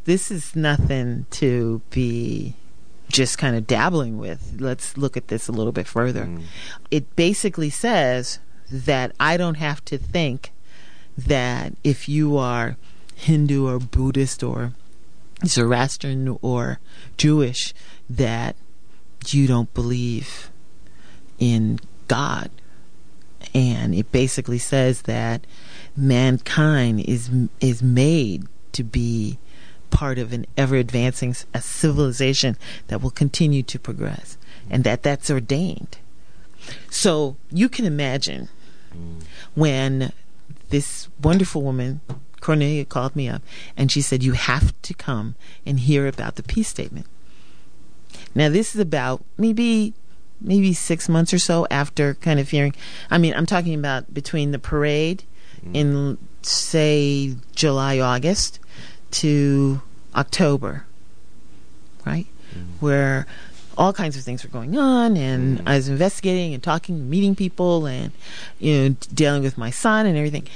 [0.06, 2.56] this is nothing to be
[3.10, 4.56] just kind of dabbling with.
[4.60, 6.44] Let's look at this a little bit further." Mm.
[6.90, 10.52] It basically says that I don't have to think
[11.18, 12.78] that if you are
[13.16, 14.74] Hindu or Buddhist or
[15.46, 16.80] Zoroastrian or
[17.18, 17.74] Jewish,
[18.10, 18.56] that
[19.28, 20.50] you don't believe
[21.38, 21.80] in
[22.12, 22.52] God.
[23.56, 25.48] And it basically says that
[25.96, 27.30] mankind is
[27.62, 29.38] is made to be
[29.92, 34.38] part of an ever advancing a civilization that will continue to progress
[34.70, 36.00] and that that's ordained.
[36.90, 38.50] So you can imagine
[39.56, 40.12] when
[40.68, 42.02] this wonderful woman,
[42.42, 43.42] Cornelia, called me up
[43.78, 47.08] and she said, You have to come and hear about the peace statement.
[48.36, 49.94] Now, this is about maybe
[50.42, 52.76] maybe six months or so after kind of hearing.
[53.10, 55.24] I mean, I'm talking about between the parade
[55.66, 55.76] mm.
[55.76, 58.60] in, say, July, August
[59.12, 59.82] to
[60.16, 60.86] October,
[62.06, 62.26] right?
[62.54, 62.66] Mm.
[62.80, 63.28] Where
[63.78, 65.64] all kinds of things were going on and mm.
[65.66, 68.12] I was investigating and talking, meeting people and
[68.60, 70.48] you know dealing with my son and everything.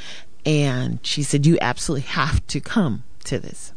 [0.45, 3.71] And she said you absolutely have to come to this.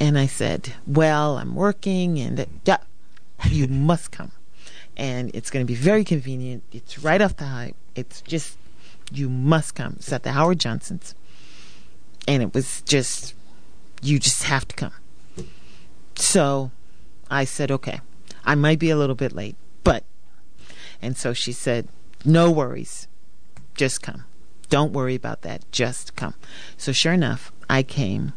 [0.00, 2.78] And I said, "Well, I'm working and uh,
[3.48, 4.32] you must come."
[5.02, 6.62] And it's going to be very convenient.
[6.72, 7.74] It's right off the high.
[7.94, 8.56] It's just
[9.12, 9.96] you must come.
[9.98, 11.14] It's at the Howard Johnson's.
[12.26, 13.34] And it was just
[14.00, 14.94] you just have to come.
[16.14, 16.70] So
[17.30, 18.00] I said, "Okay."
[18.44, 20.04] I might be a little bit late, but.
[21.00, 21.88] And so she said,
[22.24, 23.08] No worries.
[23.74, 24.24] Just come.
[24.68, 25.64] Don't worry about that.
[25.72, 26.34] Just come.
[26.76, 28.32] So sure enough, I came,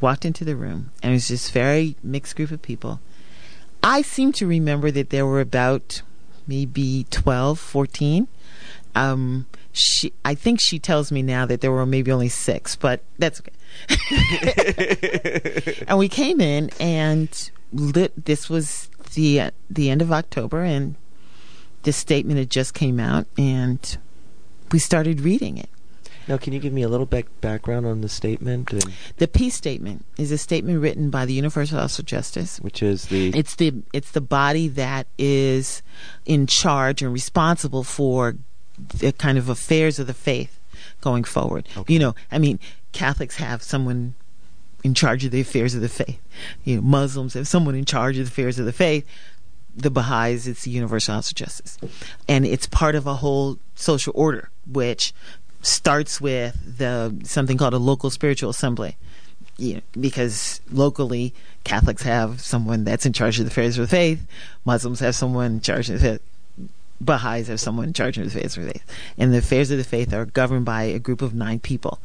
[0.00, 3.00] walked into the room, and it was this very mixed group of people.
[3.82, 6.02] I seem to remember that there were about
[6.46, 8.28] maybe 12, 14.
[8.94, 13.02] Um, she, I think she tells me now that there were maybe only six, but
[13.18, 13.52] that's okay.
[15.88, 20.96] and we came in, and lit, this was the the end of October, and
[21.84, 23.98] this statement had just came out, and
[24.72, 25.70] we started reading it.
[26.28, 28.72] Now, can you give me a little back background on the statement?
[29.16, 33.06] The peace statement is a statement written by the Universal House of Justice, which is
[33.06, 35.82] the it's the it's the body that is
[36.26, 38.36] in charge and responsible for
[38.78, 40.58] the kind of affairs of the faith
[41.00, 41.68] going forward.
[41.76, 41.92] Okay.
[41.92, 42.58] You know, I mean,
[42.92, 44.14] Catholics have someone
[44.82, 46.20] in charge of the affairs of the faith.
[46.64, 49.06] You know, Muslims have someone in charge of the affairs of the faith.
[49.76, 51.78] The Baha'is, it's the Universal House of Justice.
[52.28, 55.12] And it's part of a whole social order, which
[55.62, 58.96] starts with the something called a local spiritual assembly.
[59.56, 63.94] You know, because locally Catholics have someone that's in charge of the affairs of the
[63.94, 64.26] faith,
[64.64, 66.22] Muslims have someone in charge of the faith,
[67.00, 68.84] Baha'is have someone in charge of the affairs of the faith.
[69.18, 71.98] And the affairs of the faith are governed by a group of nine people.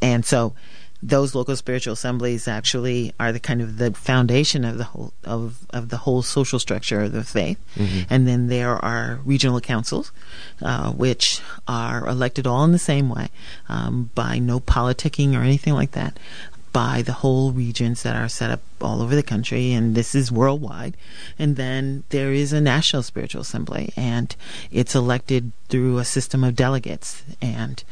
[0.00, 0.54] And so
[1.02, 5.58] those local spiritual assemblies actually are the kind of the foundation of the whole of,
[5.70, 7.58] of the whole social structure of the faith.
[7.76, 8.00] Mm-hmm.
[8.10, 10.12] And then there are regional councils,
[10.62, 13.28] uh, which are elected all in the same way,
[13.68, 16.18] um, by no politicking or anything like that,
[16.72, 20.30] by the whole regions that are set up all over the country, and this is
[20.30, 20.96] worldwide.
[21.38, 24.34] And then there is a national spiritual assembly, and
[24.70, 27.22] it's elected through a system of delegates.
[27.42, 27.82] And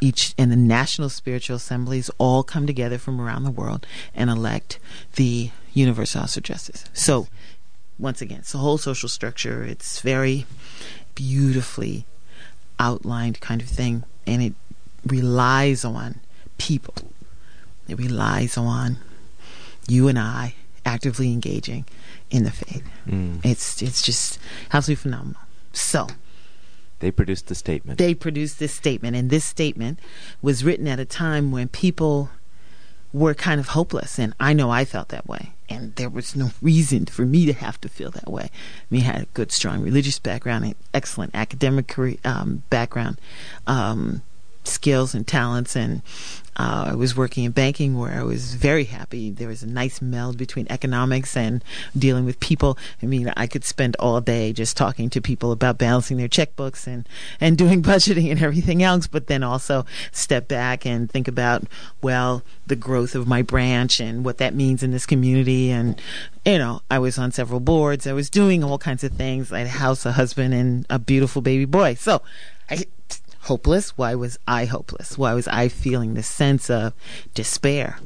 [0.00, 4.78] each and the national spiritual assemblies all come together from around the world and elect
[5.16, 6.84] the universal house of justice.
[6.92, 7.28] So,
[7.98, 9.62] once again, it's a whole social structure.
[9.62, 10.46] It's very
[11.14, 12.06] beautifully
[12.78, 14.54] outlined kind of thing, and it
[15.06, 16.20] relies on
[16.58, 16.94] people.
[17.88, 18.98] It relies on
[19.86, 20.54] you and I
[20.86, 21.84] actively engaging
[22.30, 22.84] in the faith.
[23.06, 23.44] Mm.
[23.44, 24.38] It's it's just
[24.72, 25.40] absolutely phenomenal.
[25.72, 26.08] So
[27.00, 27.98] They produced the statement.
[27.98, 29.98] they produced this statement, and this statement
[30.40, 32.30] was written at a time when people
[33.12, 36.50] were kind of hopeless, and I know I felt that way, and there was no
[36.62, 38.44] reason for me to have to feel that way.
[38.44, 38.50] I
[38.90, 43.20] mean, I had a good, strong religious background, an excellent academic career, um, background,
[43.66, 44.22] um,
[44.64, 46.02] skills and talents, and
[46.56, 49.30] uh, I was working in banking where I was very happy.
[49.30, 51.64] There was a nice meld between economics and
[51.98, 52.78] dealing with people.
[53.02, 56.86] I mean, I could spend all day just talking to people about balancing their checkbooks
[56.86, 57.08] and,
[57.40, 61.64] and doing budgeting and everything else, but then also step back and think about,
[62.00, 65.72] well, the growth of my branch and what that means in this community.
[65.72, 66.00] And,
[66.44, 68.06] you know, I was on several boards.
[68.06, 69.52] I was doing all kinds of things.
[69.52, 71.94] I had a house, a husband, and a beautiful baby boy.
[71.94, 72.22] So
[73.44, 73.96] hopeless?
[73.96, 75.18] Why was I hopeless?
[75.18, 76.92] Why was I feeling this sense of
[77.34, 77.98] despair?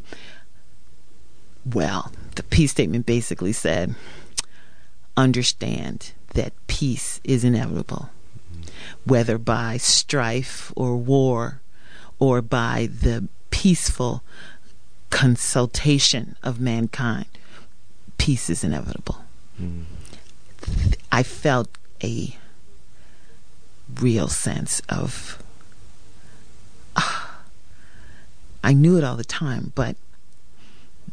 [1.64, 3.95] Well, the peace statement basically said
[5.16, 8.11] understand that peace is inevitable,
[9.05, 11.61] whether by strife or war
[12.18, 14.22] or by the peaceful
[15.11, 17.26] consultation of mankind.
[18.18, 19.24] Peace is inevitable.
[19.61, 19.84] Mm.
[21.11, 21.68] I felt
[22.03, 22.36] a
[24.01, 25.43] real sense of
[26.97, 27.41] ah,
[28.62, 29.97] I knew it all the time, but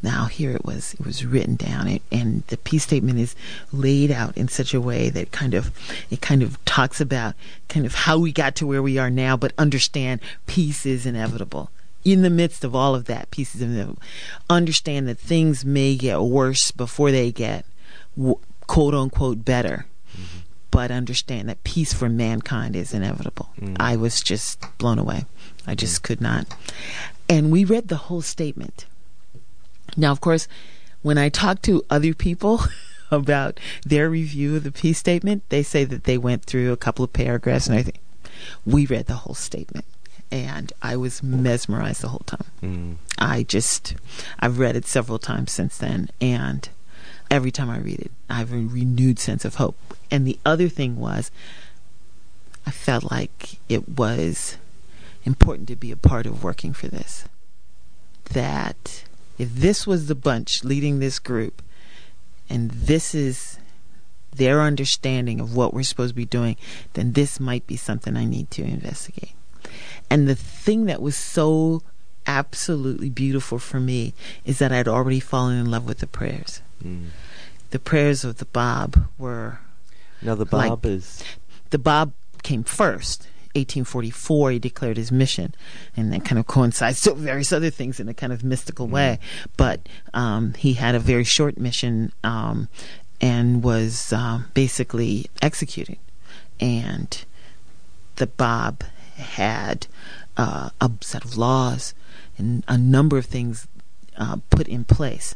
[0.03, 1.87] now here it was it was written down.
[1.87, 3.35] It, and the peace statement is
[3.71, 5.71] laid out in such a way that kind of
[6.09, 7.33] it kind of talks about
[7.69, 11.71] kind of how we got to where we are now but understand peace is inevitable.
[12.03, 14.01] In the midst of all of that peace is inevitable.
[14.47, 17.65] Understand that things may get worse before they get
[18.67, 19.87] quote unquote better
[20.75, 23.47] but understand that peace for mankind is inevitable.
[23.61, 23.77] Mm.
[23.79, 25.23] I was just blown away.
[25.65, 26.53] I just could not.
[27.29, 28.85] And we read the whole statement.
[29.95, 30.49] Now, of course,
[31.01, 32.59] when I talk to other people
[33.09, 37.05] about their review of the peace statement, they say that they went through a couple
[37.05, 38.01] of paragraphs and I think
[38.65, 39.85] we read the whole statement.
[40.29, 42.51] And I was mesmerized the whole time.
[42.61, 42.95] Mm.
[43.17, 43.95] I just,
[44.41, 46.67] I've read it several times since then, and
[47.29, 49.77] every time I read it, I have a renewed sense of hope.
[50.11, 51.31] And the other thing was,
[52.65, 54.57] I felt like it was
[55.23, 57.25] important to be a part of working for this.
[58.33, 59.03] That
[59.37, 61.61] if this was the bunch leading this group,
[62.49, 63.59] and this is
[64.33, 66.57] their understanding of what we're supposed to be doing,
[66.93, 69.33] then this might be something I need to investigate.
[70.09, 71.81] And the thing that was so
[72.27, 74.13] absolutely beautiful for me
[74.43, 76.61] is that I'd already fallen in love with the prayers.
[76.83, 77.07] Mm.
[77.71, 79.59] The prayers of the Bab were
[80.21, 81.23] Now the Like- Bab is
[81.69, 82.13] the Bab
[82.43, 83.27] came first.
[83.55, 85.55] 1844, he declared his mission,
[85.95, 89.17] and that kind of coincides with various other things in a kind of mystical way.
[89.55, 92.67] But um, he had a very short mission um,
[93.21, 95.97] and was um, basically executed.
[96.59, 97.23] And
[98.17, 98.83] the Bab
[99.15, 99.87] had
[100.35, 101.93] uh, a set of laws
[102.37, 103.67] and a number of things
[104.17, 105.35] uh, put in place.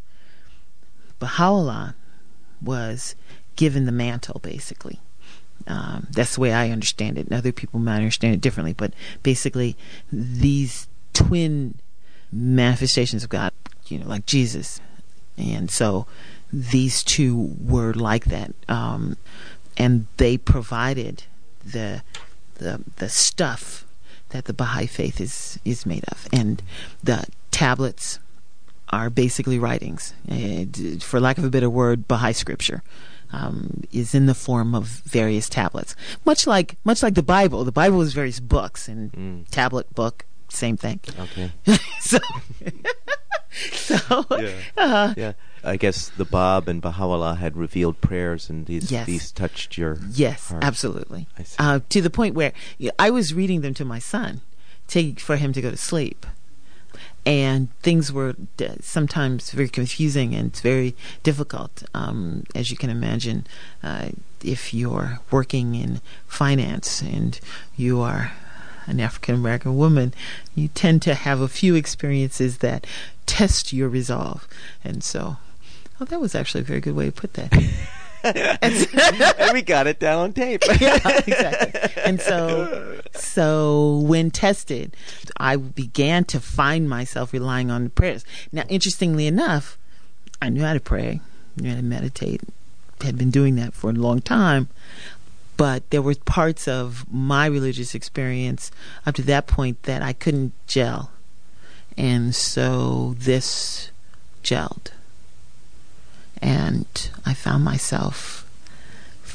[1.20, 1.96] Baha'u'llah
[2.62, 3.16] was
[3.56, 5.00] given the mantle, basically.
[5.68, 7.28] Um, that's the way I understand it.
[7.28, 8.94] And other people might understand it differently, but
[9.24, 9.76] basically,
[10.12, 11.76] these twin
[12.32, 13.52] manifestations of God,
[13.88, 14.80] you know, like Jesus,
[15.38, 16.06] and so
[16.52, 19.18] these two were like that, um,
[19.78, 21.24] and they provided
[21.64, 22.04] the
[22.56, 23.86] the the stuff
[24.30, 26.62] that the Baha'i faith is is made of, and
[27.04, 28.20] the tablets
[28.92, 30.66] are basically writings, uh,
[31.00, 32.82] for lack of a better word, Baha'i scripture.
[33.32, 37.64] Um, is in the form of various tablets, much like much like the Bible.
[37.64, 39.46] The Bible is various books, and Mm.
[39.52, 41.00] tablet book, same thing.
[41.20, 41.52] okay.
[42.02, 42.18] so,
[43.72, 44.50] so Yeah.
[44.78, 45.34] uh, yeah.
[45.64, 49.06] I guess the Bab and Baha'u'llah had revealed prayers, and these Yes.
[49.06, 50.64] these touched your Yes, heart.
[50.64, 51.28] absolutely.
[51.38, 51.56] I see.
[51.60, 54.42] Uh, to the point where you know, I was reading them to my son,
[54.88, 56.26] to, for him to go to sleep,
[57.26, 58.36] and things were
[58.82, 63.46] sometimes very confusing and very difficult, um, as you can imagine,
[63.84, 64.10] uh,
[64.44, 67.40] if you're working in finance and
[67.76, 68.32] you are
[68.88, 70.14] an African American woman,
[70.56, 72.88] you tend to have a few experiences that
[73.26, 74.48] test your resolve,
[74.84, 75.38] and so.
[76.02, 77.52] Oh, that was actually a very good way to put that.
[78.24, 80.62] and we got it down on tape.
[80.80, 82.04] yeah, exactly.
[82.04, 84.96] And so, so when tested,
[85.38, 88.26] I began to find myself relying on the prayers.
[88.52, 89.78] Now, interestingly enough,
[90.42, 91.22] I knew how to pray,
[91.58, 92.42] knew how to meditate,
[93.02, 94.70] had been doing that for a long time.
[95.56, 98.72] But there were parts of my religious experience
[99.06, 101.12] up to that point that I couldn't gel.
[101.98, 103.92] And so this
[104.42, 104.92] gelled.
[106.42, 106.88] And
[107.26, 108.46] I found myself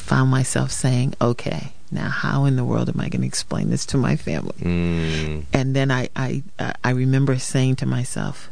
[0.04, 3.86] found myself saying, okay, now how in the world am I going to explain this
[3.86, 4.56] to my family?
[4.60, 5.44] Mm.
[5.52, 6.42] And then I, I,
[6.82, 8.50] I remember saying to myself,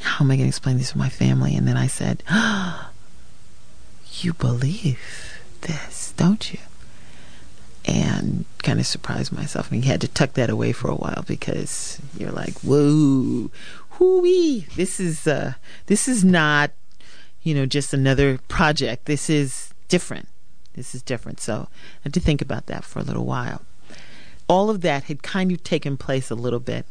[0.00, 1.56] how am I going to explain this to my family?
[1.56, 2.90] And then I said, oh,
[4.20, 6.60] you believe this, don't you?
[7.86, 9.72] And kind of surprised myself.
[9.72, 13.50] And you had to tuck that away for a while because you're like, whoa,
[13.98, 15.54] whoo this is, uh,
[15.86, 16.70] this is not,
[17.44, 19.04] you know, just another project.
[19.04, 20.28] This is different.
[20.72, 21.38] This is different.
[21.40, 23.62] So I had to think about that for a little while.
[24.48, 26.86] All of that had kind of taken place a little bit.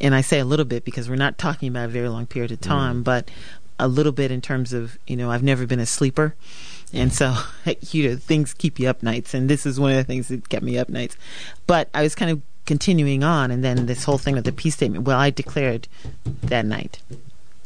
[0.00, 2.50] And I say a little bit because we're not talking about a very long period
[2.50, 3.04] of time, mm.
[3.04, 3.30] but
[3.78, 6.34] a little bit in terms of, you know, I've never been a sleeper.
[6.92, 7.36] And so,
[7.90, 9.34] you know, things keep you up nights.
[9.34, 11.16] And this is one of the things that kept me up nights.
[11.66, 13.50] But I was kind of continuing on.
[13.50, 15.86] And then this whole thing with the peace statement, well, I declared
[16.42, 17.00] that night.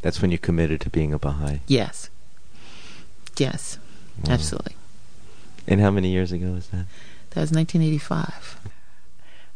[0.02, 1.60] That's when you committed to being a Baha'i?
[1.66, 2.10] Yes.
[3.36, 3.78] Yes,
[4.24, 4.32] wow.
[4.32, 4.74] absolutely.
[5.66, 6.86] And how many years ago was that?
[7.30, 8.58] That was 1985.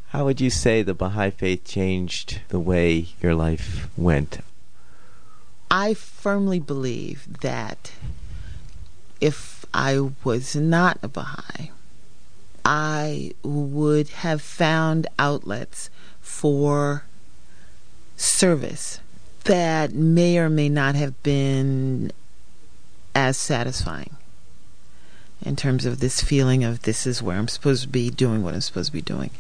[0.09, 4.41] How would you say the Baha'i faith changed the way your life went?
[5.71, 7.93] I firmly believe that
[9.21, 11.71] if I was not a Baha'i,
[12.65, 15.89] I would have found outlets
[16.21, 17.05] for
[18.17, 19.01] service
[19.45, 22.13] that may or may not have been
[23.15, 24.17] as satisfying
[25.45, 28.55] in terms of this feeling of this is where I'm supposed to be doing what
[28.55, 29.31] I'm supposed to be doing.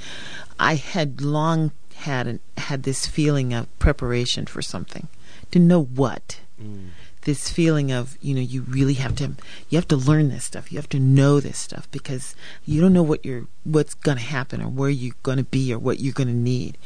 [0.58, 5.08] I had long had an, had this feeling of preparation for something,
[5.52, 6.40] to know what.
[6.60, 6.88] Mm.
[7.22, 9.34] This feeling of you know you really have to
[9.68, 10.72] you have to learn this stuff.
[10.72, 12.34] You have to know this stuff because
[12.64, 15.72] you don't know what you're what's going to happen or where you're going to be
[15.72, 16.76] or what you're going to need.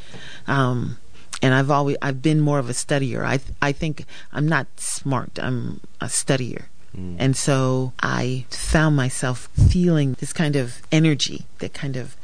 [0.45, 0.99] Um,
[1.41, 3.23] and I've always I've been more of a studier.
[3.23, 5.39] I I think I'm not smart.
[5.41, 6.65] I'm a studier.
[6.95, 7.15] Mm.
[7.19, 12.15] And so I found myself feeling this kind of energy that kind of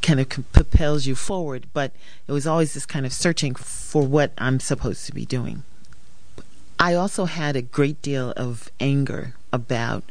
[0.00, 1.92] kind of propels you forward, but
[2.26, 5.64] it was always this kind of searching for what I'm supposed to be doing.
[6.78, 10.04] I also had a great deal of anger about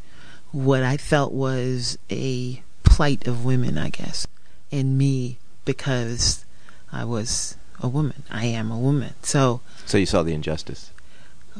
[0.51, 4.27] what I felt was a plight of women, I guess,
[4.71, 6.45] in me because
[6.91, 8.23] I was a woman.
[8.29, 9.13] I am a woman.
[9.21, 10.91] So So you saw the injustice.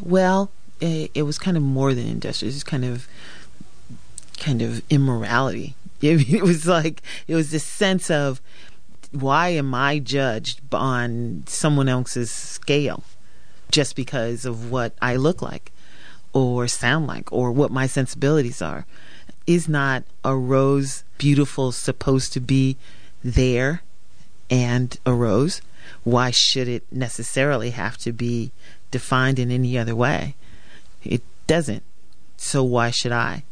[0.02, 2.56] Well, it, it was kind of more than injustice.
[2.56, 3.08] It's kind of
[4.40, 5.76] kind of immorality.
[6.02, 8.42] It, it was like it was this sense of
[9.12, 13.04] why am I judged on someone else's scale
[13.72, 15.72] just because of what I look like
[16.34, 18.86] or sound like or what my sensibilities are?
[19.46, 22.76] Is not a rose beautiful supposed to be
[23.24, 23.82] there
[24.50, 25.62] and a rose?
[26.08, 28.54] Why should it necessarily have to be
[28.92, 30.36] defined in any other way?
[31.04, 31.84] It doesn't.
[32.38, 33.44] So why should I?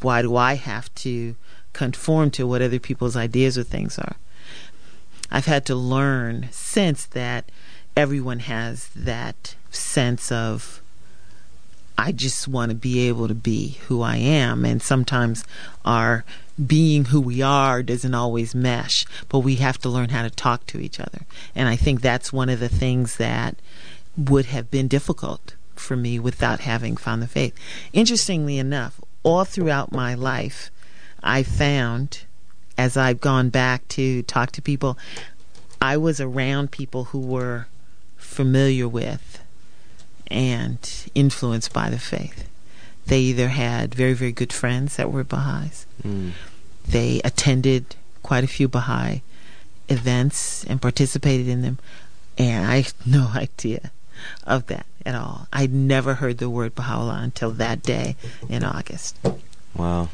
[0.00, 1.34] Why do I have to
[1.72, 4.14] conform to what other people's ideas of things are?
[5.28, 7.50] I've had to learn since that
[7.96, 10.80] everyone has that sense of
[11.96, 14.64] I just want to be able to be who I am.
[14.64, 15.44] And sometimes
[15.84, 16.24] our
[16.64, 20.66] being who we are doesn't always mesh, but we have to learn how to talk
[20.66, 21.22] to each other.
[21.54, 23.56] And I think that's one of the things that
[24.16, 27.54] would have been difficult for me without having found the faith.
[27.92, 30.70] Interestingly enough, all throughout my life,
[31.22, 32.20] I found
[32.76, 34.98] as I've gone back to talk to people,
[35.80, 37.66] I was around people who were
[38.16, 39.40] familiar with
[40.28, 40.78] and
[41.14, 42.48] influenced by the faith.
[43.06, 46.32] They either had very, very good friends that were Baha'is, mm.
[46.86, 49.20] they attended quite a few Baha'i
[49.88, 51.78] events and participated in them,
[52.38, 53.90] and I had no idea
[54.44, 55.48] of that at all.
[55.52, 58.16] I'd never heard the word Baha'u'llah until that day
[58.48, 59.18] in August.
[59.74, 60.08] Wow.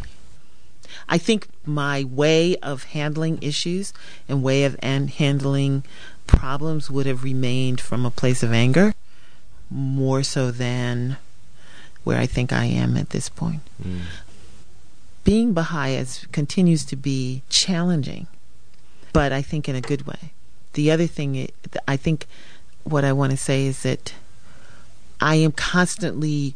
[1.08, 3.92] I think my way of handling issues
[4.28, 5.84] and way of an- handling
[6.26, 8.94] problems would have remained from a place of anger
[9.70, 11.16] more so than
[12.04, 13.62] where I think I am at this point.
[13.82, 14.00] Mm.
[15.22, 18.26] Being Baha'i is, continues to be challenging,
[19.12, 20.32] but I think in a good way.
[20.72, 21.48] The other thing,
[21.86, 22.26] I think
[22.84, 24.14] what I want to say is that
[25.20, 26.54] I am constantly,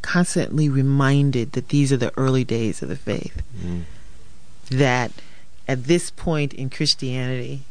[0.00, 3.42] constantly reminded that these are the early days of the faith.
[3.58, 3.82] Mm.
[4.70, 5.12] That
[5.66, 7.62] at this point in Christianity,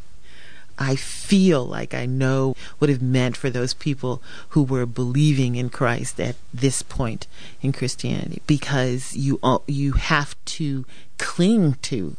[0.81, 4.19] I feel like I know what it meant for those people
[4.49, 7.27] who were believing in Christ at this point
[7.61, 10.85] in Christianity because you you have to
[11.19, 12.17] cling to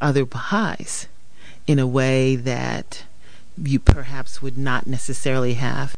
[0.00, 1.06] other Baha'is
[1.68, 3.04] in a way that
[3.56, 5.96] you perhaps would not necessarily have,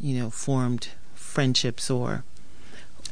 [0.00, 2.24] you know, formed friendships or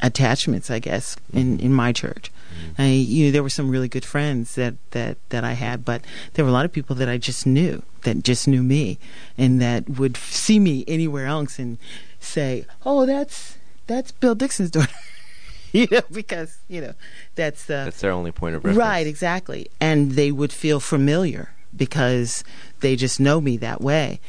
[0.03, 2.33] attachments, I guess, in, in my church.
[2.55, 2.83] Mm-hmm.
[2.83, 6.03] I, you know, there were some really good friends that, that, that I had, but
[6.35, 8.99] there were a lot of people that I just knew, that just knew me,
[9.37, 11.79] and that would see me anywhere else and
[12.21, 14.93] say, "Oh, that's that's Bill Dixon's daughter."
[15.73, 16.95] you know, because you know
[17.35, 18.79] that's uh, that's their only point of reference.
[18.79, 22.43] Right, exactly, and they would feel familiar because
[22.81, 24.21] they just know me that way.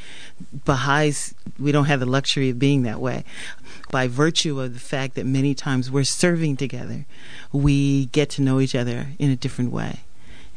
[0.64, 3.24] Baha'is, we don't have the luxury of being that way.
[3.90, 7.06] By virtue of the fact that many times we're serving together,
[7.52, 10.00] we get to know each other in a different way.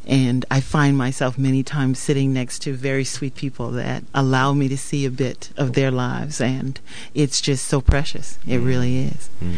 [0.07, 4.67] And I find myself many times sitting next to very sweet people that allow me
[4.67, 6.41] to see a bit of their lives.
[6.41, 6.79] And
[7.13, 8.39] it's just so precious.
[8.47, 8.65] It mm.
[8.65, 9.29] really is.
[9.41, 9.57] Mm.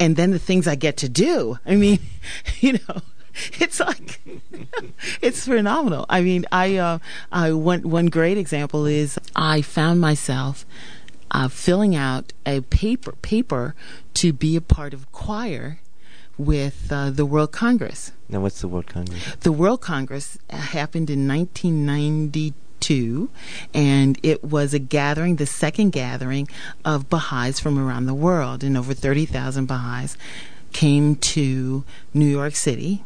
[0.00, 1.58] And then the things I get to do.
[1.64, 2.00] I mean,
[2.60, 3.02] you know,
[3.60, 4.20] it's like
[5.22, 6.06] it's phenomenal.
[6.08, 6.98] I mean, I uh,
[7.30, 10.66] I one one great example is I found myself
[11.30, 13.74] uh, filling out a paper paper
[14.14, 15.80] to be a part of choir
[16.36, 18.12] with uh, the World Congress.
[18.28, 19.34] Now, what's the World Congress?
[19.40, 23.30] The World Congress happened in 1992,
[23.74, 26.48] and it was a gathering, the second gathering
[26.84, 30.16] of Baha'is from around the world, and over 30,000 Baha'is
[30.72, 33.02] came to New York City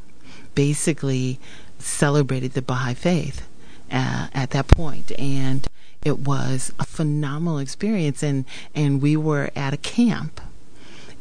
[0.55, 1.39] basically
[1.79, 3.49] celebrated the Baha'i faith
[3.91, 5.67] uh, at that point, and
[6.05, 8.23] it was a phenomenal experience.
[8.23, 8.45] And
[8.75, 10.41] and we were at a camp,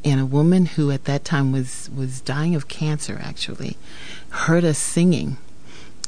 [0.04, 3.78] and a woman who at that time was was dying of cancer actually
[4.30, 5.38] heard us singing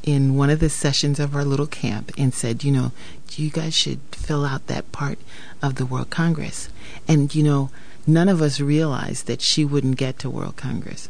[0.03, 2.91] in one of the sessions of our little camp and said, you know,
[3.36, 5.17] you guys should fill out that part
[5.61, 6.69] of the World Congress.
[7.07, 7.69] And you know,
[8.05, 11.09] none of us realized that she wouldn't get to World Congress.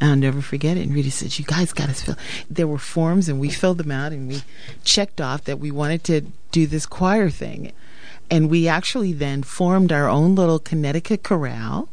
[0.00, 0.82] I'll never forget it.
[0.86, 2.16] And Rita said, "You guys got to fill."
[2.48, 4.42] There were forms, and we filled them out, and we
[4.84, 6.22] checked off that we wanted to
[6.52, 7.72] do this choir thing,
[8.30, 11.88] and we actually then formed our own little Connecticut chorale.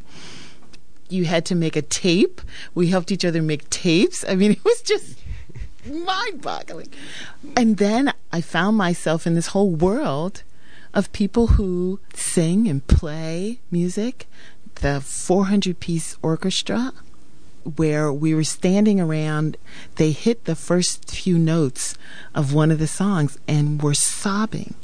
[1.08, 2.40] You had to make a tape.
[2.74, 4.24] We helped each other make tapes.
[4.28, 5.18] I mean, it was just
[5.86, 6.92] mind-boggling.
[7.56, 10.42] And then I found myself in this whole world
[10.92, 14.26] of people who sing and play music,
[14.76, 16.92] the 400 piece orchestra
[17.76, 19.56] where we were standing around.
[19.96, 21.96] They hit the first few notes
[22.34, 24.74] of one of the songs and were sobbing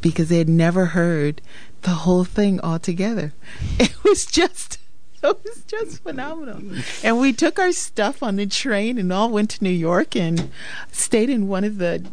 [0.00, 1.40] because they had never heard
[1.82, 3.32] the whole thing all together.
[3.78, 4.78] It was just.
[5.20, 6.80] It was just phenomenal.
[7.02, 10.48] And we took our stuff on the train and all went to New York and
[10.92, 12.06] stayed in one of the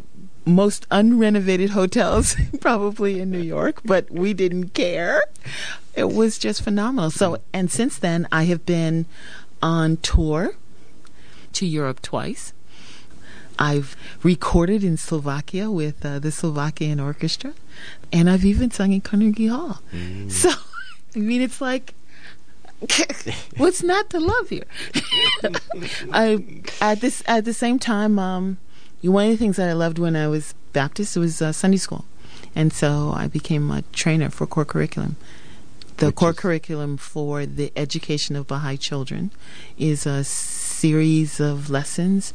[0.46, 5.22] most unrenovated hotels probably in New York, but we didn't care.
[5.94, 7.10] It was just phenomenal.
[7.10, 9.06] So, and since then, I have been
[9.66, 10.54] on tour
[11.52, 12.52] to Europe twice.
[13.58, 17.52] I've recorded in Slovakia with uh, the Slovakian Orchestra,
[18.12, 19.80] and I've even sung in Carnegie Hall.
[19.92, 20.30] Mm.
[20.30, 20.50] So,
[21.16, 21.94] I mean, it's like,
[23.56, 24.66] what's not to love here?
[26.12, 26.44] I
[26.80, 28.58] at this at the same time, um,
[29.02, 32.04] one of the things that I loved when I was Baptist was uh, Sunday school,
[32.54, 35.16] and so I became a trainer for core curriculum
[35.98, 36.36] the core is?
[36.36, 39.30] curriculum for the education of Baha'i children
[39.78, 42.32] is a series of lessons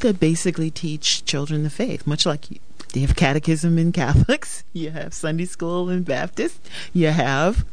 [0.00, 2.58] that basically teach children the faith, much like you,
[2.92, 6.58] you have catechism in Catholics, you have Sunday school in Baptist,
[6.92, 7.64] you have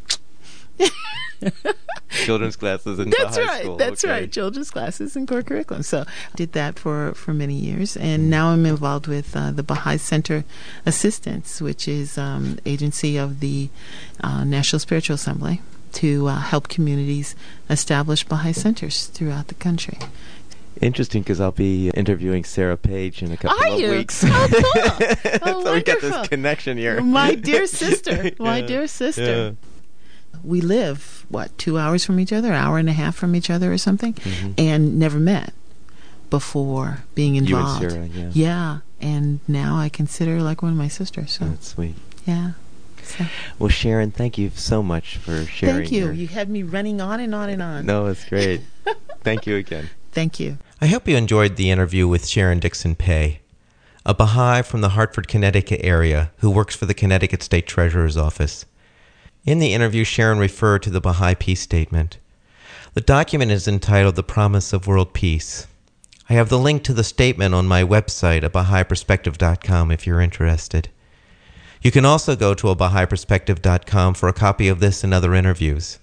[2.10, 3.78] children's classes in that's right school.
[3.78, 4.12] that's okay.
[4.12, 8.30] right children's classes and core curriculum so I did that for for many years and
[8.30, 10.44] now i'm involved with uh, the baha'i center
[10.86, 13.70] assistance which is um, agency of the
[14.22, 15.62] uh, national spiritual assembly
[15.94, 17.36] to uh, help communities
[17.70, 19.98] establish baha'i centers throughout the country
[20.82, 23.92] Interesting because I'll be interviewing Sarah Page in a couple Are of you?
[23.92, 24.24] weeks.
[24.26, 25.40] Oh, cool.
[25.42, 27.02] oh, so we got this connection here.
[27.02, 28.32] My dear sister.
[28.40, 28.66] My yeah.
[28.66, 29.22] dear sister.
[29.22, 29.52] Yeah
[30.44, 33.50] we live what two hours from each other, an hour and a half from each
[33.50, 34.52] other, or something, mm-hmm.
[34.58, 35.54] and never met
[36.30, 37.82] before being involved.
[37.82, 38.32] You and Sarah, yeah.
[38.34, 41.32] Yeah, and now I consider her like one of my sisters.
[41.34, 41.96] So that's sweet.
[42.26, 42.52] Yeah.
[43.04, 43.26] So.
[43.58, 45.76] Well, Sharon, thank you so much for sharing.
[45.78, 46.06] Thank you.
[46.06, 46.14] Your...
[46.14, 47.86] You had me running on and on and on.
[47.86, 48.62] No, it's great.
[49.22, 49.90] thank you again.
[50.12, 50.58] Thank you.
[50.82, 53.40] I hope you enjoyed the interview with Sharon Dixon Peay,
[54.06, 58.66] a Baha'i from the Hartford, Connecticut area who works for the Connecticut State Treasurer's Office.
[59.50, 62.20] In the interview, Sharon referred to the Baha'i Peace Statement.
[62.94, 65.66] The document is entitled The Promise of World Peace.
[66.30, 70.90] I have the link to the statement on my website at BahaiPerspective.com if you're interested.
[71.82, 75.98] You can also go to BahaiPerspective.com for a copy of this and other interviews.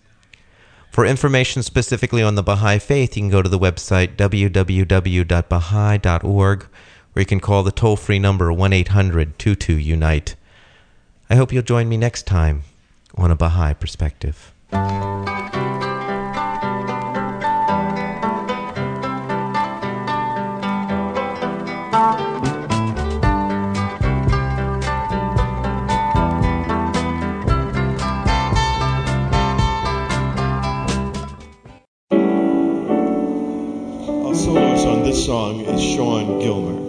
[0.91, 6.67] For information specifically on the Baha'i Faith, you can go to the website www.baha'i.org,
[7.15, 10.35] or you can call the toll free number 1 800 22 Unite.
[11.31, 12.65] I hope you'll join me next time
[13.17, 14.53] on a Baha'i Perspective.
[35.27, 36.86] Song is Sean Gilmer.